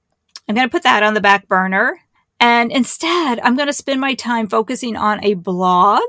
I'm 0.48 0.56
going 0.56 0.68
to 0.68 0.72
put 0.72 0.84
that 0.84 1.04
on 1.04 1.14
the 1.14 1.22
back 1.22 1.48
burner. 1.48 2.00
And 2.40 2.72
instead, 2.72 3.40
I'm 3.40 3.56
going 3.56 3.68
to 3.68 3.74
spend 3.74 4.00
my 4.00 4.14
time 4.14 4.48
focusing 4.48 4.96
on 4.96 5.24
a 5.24 5.34
blog 5.34 6.04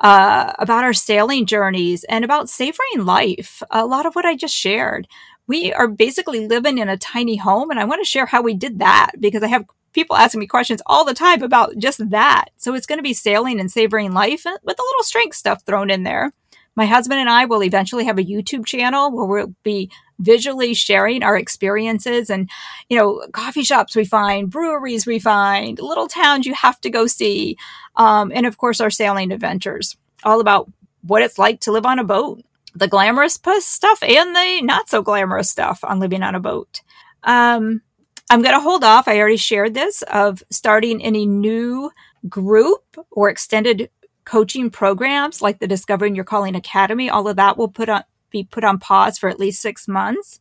uh, 0.00 0.52
about 0.58 0.84
our 0.84 0.92
sailing 0.92 1.46
journeys 1.46 2.04
and 2.04 2.24
about 2.24 2.48
savoring 2.48 3.04
life. 3.04 3.62
A 3.70 3.84
lot 3.84 4.06
of 4.06 4.14
what 4.14 4.24
I 4.24 4.36
just 4.36 4.54
shared. 4.54 5.08
We 5.46 5.72
are 5.72 5.88
basically 5.88 6.46
living 6.46 6.78
in 6.78 6.88
a 6.88 6.96
tiny 6.96 7.36
home, 7.36 7.70
and 7.70 7.80
I 7.80 7.84
want 7.84 8.00
to 8.00 8.08
share 8.08 8.26
how 8.26 8.42
we 8.42 8.54
did 8.54 8.78
that 8.78 9.12
because 9.18 9.42
I 9.42 9.48
have 9.48 9.64
people 9.92 10.16
asking 10.16 10.40
me 10.40 10.46
questions 10.46 10.82
all 10.86 11.04
the 11.04 11.14
time 11.14 11.42
about 11.42 11.76
just 11.78 12.10
that. 12.10 12.46
So 12.56 12.74
it's 12.74 12.86
going 12.86 12.98
to 12.98 13.02
be 13.02 13.14
sailing 13.14 13.60
and 13.60 13.70
savoring 13.70 14.12
life 14.12 14.44
with 14.44 14.78
a 14.78 14.82
little 14.82 15.02
strength 15.02 15.36
stuff 15.36 15.62
thrown 15.64 15.90
in 15.90 16.02
there. 16.02 16.32
My 16.74 16.86
husband 16.86 17.20
and 17.20 17.28
I 17.28 17.44
will 17.44 17.62
eventually 17.62 18.04
have 18.04 18.18
a 18.18 18.24
YouTube 18.24 18.64
channel 18.64 19.10
where 19.10 19.26
we'll 19.26 19.54
be 19.62 19.90
visually 20.18 20.72
sharing 20.72 21.22
our 21.22 21.36
experiences 21.36 22.30
and, 22.30 22.48
you 22.88 22.96
know, 22.96 23.22
coffee 23.32 23.62
shops 23.62 23.94
we 23.94 24.04
find, 24.04 24.50
breweries 24.50 25.06
we 25.06 25.18
find, 25.18 25.78
little 25.78 26.08
towns 26.08 26.46
you 26.46 26.54
have 26.54 26.80
to 26.80 26.90
go 26.90 27.06
see. 27.06 27.58
Um, 27.96 28.32
and 28.34 28.46
of 28.46 28.56
course, 28.56 28.80
our 28.80 28.90
sailing 28.90 29.32
adventures, 29.32 29.96
all 30.24 30.40
about 30.40 30.70
what 31.02 31.22
it's 31.22 31.38
like 31.38 31.60
to 31.60 31.72
live 31.72 31.84
on 31.84 31.98
a 31.98 32.04
boat, 32.04 32.42
the 32.74 32.88
glamorous 32.88 33.38
stuff 33.58 34.02
and 34.02 34.34
the 34.34 34.62
not 34.62 34.88
so 34.88 35.02
glamorous 35.02 35.50
stuff 35.50 35.84
on 35.84 36.00
living 36.00 36.22
on 36.22 36.34
a 36.34 36.40
boat. 36.40 36.80
Um, 37.22 37.82
I'm 38.32 38.40
going 38.40 38.54
to 38.54 38.62
hold 38.62 38.82
off. 38.82 39.08
I 39.08 39.18
already 39.18 39.36
shared 39.36 39.74
this 39.74 40.00
of 40.10 40.42
starting 40.48 41.04
any 41.04 41.26
new 41.26 41.90
group 42.30 42.82
or 43.10 43.28
extended 43.28 43.90
coaching 44.24 44.70
programs 44.70 45.42
like 45.42 45.58
the 45.58 45.66
Discovering 45.66 46.14
Your 46.14 46.24
Calling 46.24 46.56
Academy. 46.56 47.10
All 47.10 47.28
of 47.28 47.36
that 47.36 47.58
will 47.58 47.68
put 47.68 47.90
on, 47.90 48.04
be 48.30 48.44
put 48.44 48.64
on 48.64 48.78
pause 48.78 49.18
for 49.18 49.28
at 49.28 49.38
least 49.38 49.60
six 49.60 49.86
months. 49.86 50.40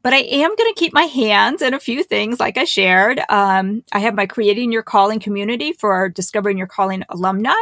But 0.00 0.14
I 0.14 0.20
am 0.20 0.56
going 0.56 0.72
to 0.72 0.80
keep 0.80 0.94
my 0.94 1.02
hands 1.02 1.60
in 1.60 1.74
a 1.74 1.78
few 1.78 2.02
things, 2.02 2.40
like 2.40 2.56
I 2.56 2.64
shared. 2.64 3.20
Um, 3.28 3.84
I 3.92 3.98
have 3.98 4.14
my 4.14 4.24
Creating 4.24 4.72
Your 4.72 4.82
Calling 4.82 5.20
community 5.20 5.74
for 5.74 5.92
our 5.92 6.08
Discovering 6.08 6.56
Your 6.56 6.68
Calling 6.68 7.04
alumni. 7.10 7.52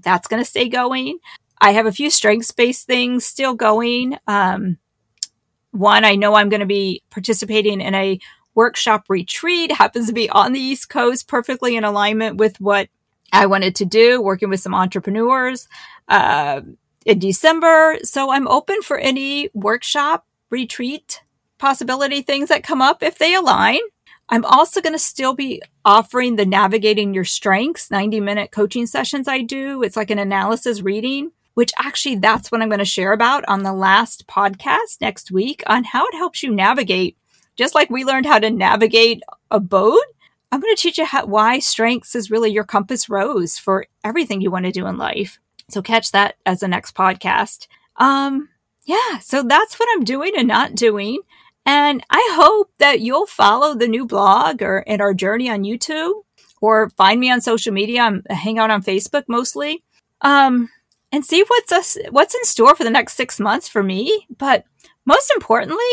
That's 0.00 0.28
going 0.28 0.42
to 0.42 0.48
stay 0.48 0.70
going. 0.70 1.18
I 1.60 1.72
have 1.72 1.84
a 1.84 1.92
few 1.92 2.08
strengths 2.08 2.52
based 2.52 2.86
things 2.86 3.26
still 3.26 3.52
going. 3.52 4.16
Um, 4.26 4.78
one, 5.72 6.06
I 6.06 6.14
know 6.14 6.34
I'm 6.36 6.48
going 6.48 6.60
to 6.60 6.66
be 6.66 7.02
participating 7.10 7.82
in 7.82 7.94
a 7.94 8.18
workshop 8.54 9.04
retreat 9.08 9.72
happens 9.72 10.06
to 10.08 10.12
be 10.12 10.30
on 10.30 10.52
the 10.52 10.60
East 10.60 10.88
Coast, 10.88 11.28
perfectly 11.28 11.76
in 11.76 11.84
alignment 11.84 12.36
with 12.36 12.60
what 12.60 12.88
I 13.32 13.46
wanted 13.46 13.74
to 13.76 13.84
do, 13.84 14.22
working 14.22 14.48
with 14.50 14.60
some 14.60 14.74
entrepreneurs 14.74 15.68
uh, 16.08 16.60
in 17.04 17.18
December. 17.18 17.98
So 18.02 18.30
I'm 18.30 18.46
open 18.48 18.82
for 18.82 18.98
any 18.98 19.50
workshop, 19.54 20.26
retreat 20.50 21.22
possibility 21.58 22.22
things 22.22 22.48
that 22.50 22.62
come 22.64 22.82
up 22.82 23.02
if 23.02 23.18
they 23.18 23.34
align. 23.34 23.80
I'm 24.28 24.44
also 24.44 24.80
going 24.80 24.92
to 24.94 24.98
still 24.98 25.34
be 25.34 25.62
offering 25.84 26.36
the 26.36 26.46
Navigating 26.46 27.12
Your 27.14 27.24
Strengths 27.24 27.90
90 27.90 28.20
minute 28.20 28.50
coaching 28.52 28.86
sessions 28.86 29.28
I 29.28 29.42
do. 29.42 29.82
It's 29.82 29.96
like 29.96 30.10
an 30.10 30.18
analysis 30.18 30.82
reading. 30.82 31.30
which 31.54 31.72
actually 31.78 32.16
that's 32.16 32.50
what 32.50 32.60
I'm 32.62 32.68
going 32.68 32.80
to 32.80 32.84
share 32.84 33.12
about 33.12 33.44
on 33.48 33.62
the 33.62 33.72
last 33.72 34.26
podcast 34.26 35.00
next 35.00 35.30
week 35.30 35.62
on 35.66 35.84
how 35.84 36.06
it 36.06 36.14
helps 36.14 36.42
you 36.42 36.50
navigate. 36.50 37.16
Just 37.56 37.74
like 37.74 37.90
we 37.90 38.04
learned 38.04 38.26
how 38.26 38.38
to 38.38 38.50
navigate 38.50 39.22
a 39.50 39.60
boat, 39.60 40.02
I'm 40.50 40.60
going 40.60 40.74
to 40.74 40.80
teach 40.80 40.98
you 40.98 41.04
how, 41.04 41.26
why 41.26 41.58
strengths 41.58 42.14
is 42.14 42.30
really 42.30 42.50
your 42.50 42.64
compass 42.64 43.08
rose 43.08 43.58
for 43.58 43.86
everything 44.04 44.40
you 44.40 44.50
want 44.50 44.66
to 44.66 44.72
do 44.72 44.86
in 44.86 44.98
life. 44.98 45.38
So 45.68 45.82
catch 45.82 46.12
that 46.12 46.36
as 46.46 46.60
the 46.60 46.68
next 46.68 46.94
podcast. 46.94 47.66
Um, 47.96 48.48
yeah, 48.84 49.18
so 49.20 49.42
that's 49.42 49.78
what 49.78 49.88
I'm 49.92 50.04
doing 50.04 50.32
and 50.36 50.46
not 50.48 50.74
doing. 50.74 51.20
And 51.66 52.04
I 52.10 52.30
hope 52.34 52.70
that 52.78 53.00
you'll 53.00 53.26
follow 53.26 53.74
the 53.74 53.88
new 53.88 54.06
blog 54.06 54.62
or 54.62 54.80
in 54.80 55.00
our 55.00 55.14
journey 55.14 55.48
on 55.48 55.62
YouTube 55.62 56.22
or 56.60 56.90
find 56.90 57.18
me 57.18 57.30
on 57.30 57.40
social 57.40 57.72
media. 57.72 58.02
I'm 58.02 58.22
hang 58.28 58.58
out 58.58 58.70
on 58.70 58.82
Facebook 58.82 59.24
mostly. 59.28 59.82
Um, 60.20 60.70
and 61.10 61.24
see 61.24 61.44
what's 61.46 61.72
us, 61.72 61.96
what's 62.10 62.34
in 62.34 62.44
store 62.44 62.74
for 62.74 62.84
the 62.84 62.90
next 62.90 63.14
six 63.14 63.38
months 63.38 63.68
for 63.68 63.82
me. 63.82 64.26
But 64.36 64.64
most 65.06 65.30
importantly, 65.30 65.84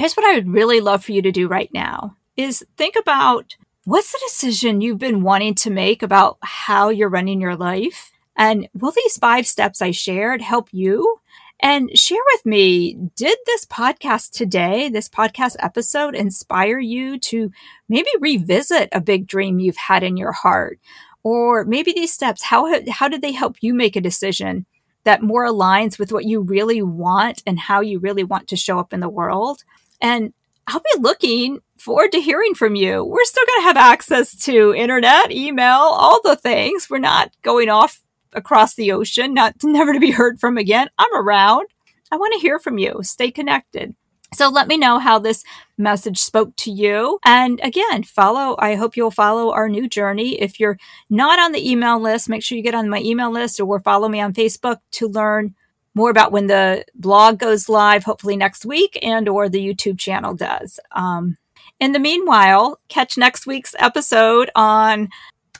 here's 0.00 0.14
what 0.14 0.24
I 0.24 0.34
would 0.34 0.48
really 0.48 0.80
love 0.80 1.04
for 1.04 1.12
you 1.12 1.20
to 1.20 1.30
do 1.30 1.46
right 1.46 1.68
now 1.74 2.16
is 2.34 2.64
think 2.78 2.96
about 2.96 3.54
what's 3.84 4.12
the 4.12 4.20
decision 4.26 4.80
you've 4.80 4.96
been 4.96 5.22
wanting 5.22 5.54
to 5.56 5.70
make 5.70 6.02
about 6.02 6.38
how 6.40 6.88
you're 6.88 7.10
running 7.10 7.38
your 7.38 7.54
life? 7.54 8.10
And 8.34 8.66
will 8.72 8.92
these 8.92 9.18
five 9.18 9.46
steps 9.46 9.82
I 9.82 9.90
shared 9.90 10.40
help 10.40 10.70
you? 10.72 11.18
And 11.62 11.90
share 11.98 12.22
with 12.32 12.46
me, 12.46 12.94
did 13.14 13.36
this 13.44 13.66
podcast 13.66 14.30
today, 14.30 14.88
this 14.88 15.06
podcast 15.06 15.56
episode 15.58 16.14
inspire 16.14 16.78
you 16.78 17.18
to 17.18 17.52
maybe 17.86 18.08
revisit 18.20 18.88
a 18.92 19.02
big 19.02 19.26
dream 19.26 19.60
you've 19.60 19.76
had 19.76 20.02
in 20.02 20.16
your 20.16 20.32
heart? 20.32 20.80
Or 21.24 21.66
maybe 21.66 21.92
these 21.92 22.10
steps, 22.10 22.42
how, 22.42 22.74
how 22.90 23.08
did 23.08 23.20
they 23.20 23.32
help 23.32 23.56
you 23.60 23.74
make 23.74 23.96
a 23.96 24.00
decision 24.00 24.64
that 25.04 25.22
more 25.22 25.44
aligns 25.44 25.98
with 25.98 26.10
what 26.10 26.24
you 26.24 26.40
really 26.40 26.80
want 26.80 27.42
and 27.46 27.58
how 27.58 27.82
you 27.82 27.98
really 27.98 28.24
want 28.24 28.48
to 28.48 28.56
show 28.56 28.78
up 28.78 28.94
in 28.94 29.00
the 29.00 29.08
world? 29.10 29.62
And 30.00 30.32
I'll 30.66 30.80
be 30.80 31.00
looking 31.00 31.60
forward 31.78 32.12
to 32.12 32.20
hearing 32.20 32.54
from 32.54 32.74
you. 32.74 33.04
We're 33.04 33.24
still 33.24 33.46
going 33.46 33.60
to 33.60 33.66
have 33.66 33.76
access 33.76 34.36
to 34.44 34.74
internet, 34.74 35.30
email, 35.30 35.78
all 35.78 36.20
the 36.22 36.36
things. 36.36 36.88
We're 36.88 36.98
not 36.98 37.32
going 37.42 37.68
off 37.68 38.00
across 38.32 38.74
the 38.74 38.92
ocean, 38.92 39.34
not 39.34 39.56
never 39.62 39.92
to 39.92 40.00
be 40.00 40.10
heard 40.10 40.38
from 40.38 40.58
again. 40.58 40.88
I'm 40.98 41.14
around. 41.14 41.66
I 42.12 42.16
want 42.16 42.34
to 42.34 42.40
hear 42.40 42.58
from 42.58 42.78
you. 42.78 43.00
Stay 43.02 43.30
connected. 43.30 43.94
So 44.32 44.48
let 44.48 44.68
me 44.68 44.76
know 44.76 45.00
how 45.00 45.18
this 45.18 45.42
message 45.76 46.18
spoke 46.18 46.54
to 46.56 46.70
you. 46.70 47.18
And 47.24 47.60
again, 47.64 48.04
follow, 48.04 48.54
I 48.60 48.76
hope 48.76 48.96
you'll 48.96 49.10
follow 49.10 49.52
our 49.52 49.68
new 49.68 49.88
journey. 49.88 50.40
If 50.40 50.60
you're 50.60 50.78
not 51.08 51.40
on 51.40 51.50
the 51.50 51.68
email 51.68 52.00
list, 52.00 52.28
make 52.28 52.42
sure 52.42 52.56
you 52.56 52.62
get 52.62 52.74
on 52.74 52.88
my 52.88 53.00
email 53.00 53.32
list 53.32 53.60
or 53.60 53.80
follow 53.80 54.08
me 54.08 54.20
on 54.20 54.32
Facebook 54.32 54.78
to 54.92 55.08
learn 55.08 55.56
more 56.00 56.10
about 56.10 56.32
when 56.32 56.46
the 56.46 56.84
blog 56.94 57.38
goes 57.38 57.68
live, 57.68 58.04
hopefully 58.04 58.34
next 58.34 58.64
week 58.64 58.98
and 59.02 59.28
or 59.28 59.50
the 59.50 59.60
YouTube 59.64 59.98
channel 59.98 60.34
does. 60.34 60.80
Um, 60.92 61.36
in 61.78 61.92
the 61.92 61.98
meanwhile, 61.98 62.80
catch 62.88 63.18
next 63.18 63.46
week's 63.46 63.74
episode 63.78 64.50
on 64.54 65.10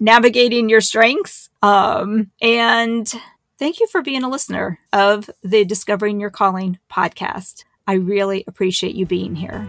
navigating 0.01 0.71
your 0.71 0.81
strengths. 0.81 1.51
Um, 1.63 2.31
and 2.41 3.13
thank 3.59 3.81
you 3.81 3.87
for 3.89 4.01
being 4.01 4.25
a 4.25 4.31
listener 4.31 4.79
of 4.95 5.29
the 5.43 5.67
Discovering 5.67 6.21
Your 6.21 6.31
Calling 6.31 6.79
podcast. 6.91 7.65
I 7.87 7.95
really 7.95 8.43
appreciate 8.47 8.95
you 8.95 9.05
being 9.05 9.37
here. 9.37 9.67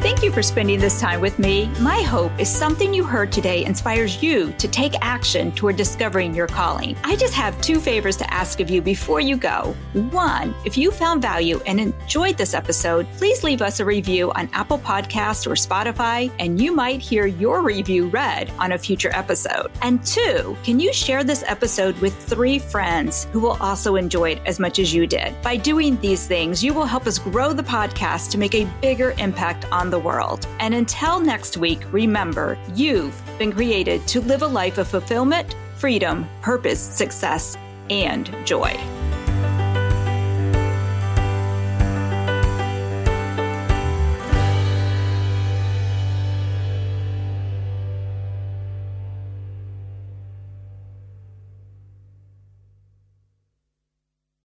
Thank 0.00 0.22
you 0.22 0.30
for 0.30 0.42
spending 0.42 0.78
this 0.78 1.00
time 1.00 1.20
with 1.20 1.38
me. 1.38 1.66
My 1.80 2.02
hope 2.02 2.30
is 2.38 2.48
something 2.48 2.94
you 2.94 3.02
heard 3.02 3.32
today 3.32 3.64
inspires 3.64 4.22
you 4.22 4.52
to 4.52 4.68
take 4.68 4.94
action 5.00 5.50
toward 5.52 5.76
discovering 5.76 6.34
your 6.34 6.46
calling. 6.46 6.96
I 7.02 7.16
just 7.16 7.34
have 7.34 7.60
two 7.60 7.80
favors 7.80 8.16
to 8.18 8.32
ask 8.32 8.60
of 8.60 8.70
you 8.70 8.80
before 8.80 9.20
you 9.20 9.36
go. 9.36 9.74
One, 9.94 10.54
if 10.64 10.78
you 10.78 10.90
found 10.90 11.22
value 11.22 11.60
and 11.66 11.80
enjoyed 11.80 12.36
this 12.36 12.54
episode, 12.54 13.06
please 13.16 13.42
leave 13.42 13.62
us 13.62 13.80
a 13.80 13.84
review 13.84 14.30
on 14.32 14.48
Apple 14.52 14.78
Podcasts 14.78 15.46
or 15.46 15.54
Spotify, 15.54 16.30
and 16.38 16.60
you 16.60 16.72
might 16.72 17.00
hear 17.00 17.26
your 17.26 17.62
review 17.62 18.06
read 18.08 18.50
on 18.58 18.72
a 18.72 18.78
future 18.78 19.10
episode. 19.12 19.72
And 19.82 20.04
two, 20.04 20.56
can 20.62 20.78
you 20.78 20.92
share 20.92 21.24
this 21.24 21.42
episode 21.46 21.98
with 21.98 22.14
three 22.14 22.58
friends 22.58 23.26
who 23.32 23.40
will 23.40 23.56
also 23.60 23.96
enjoy 23.96 24.32
it 24.32 24.42
as 24.46 24.60
much 24.60 24.78
as 24.78 24.94
you 24.94 25.06
did? 25.06 25.40
By 25.42 25.56
doing 25.56 25.98
these 26.00 26.26
things, 26.26 26.62
you 26.62 26.74
will 26.74 26.84
help 26.84 27.06
us 27.06 27.18
grow 27.18 27.52
the 27.52 27.62
podcast 27.62 28.30
to 28.32 28.38
make 28.38 28.54
a 28.54 28.70
bigger 28.80 29.14
impact 29.18 29.64
on 29.72 29.85
the 29.90 29.96
the 29.96 30.00
world. 30.00 30.46
And 30.60 30.74
until 30.74 31.20
next 31.20 31.56
week, 31.56 31.80
remember 31.90 32.58
you've 32.74 33.18
been 33.38 33.52
created 33.52 34.06
to 34.08 34.20
live 34.20 34.42
a 34.42 34.46
life 34.46 34.76
of 34.76 34.88
fulfillment, 34.88 35.56
freedom, 35.76 36.28
purpose, 36.42 36.80
success, 36.80 37.56
and 37.88 38.30
joy. 38.44 38.95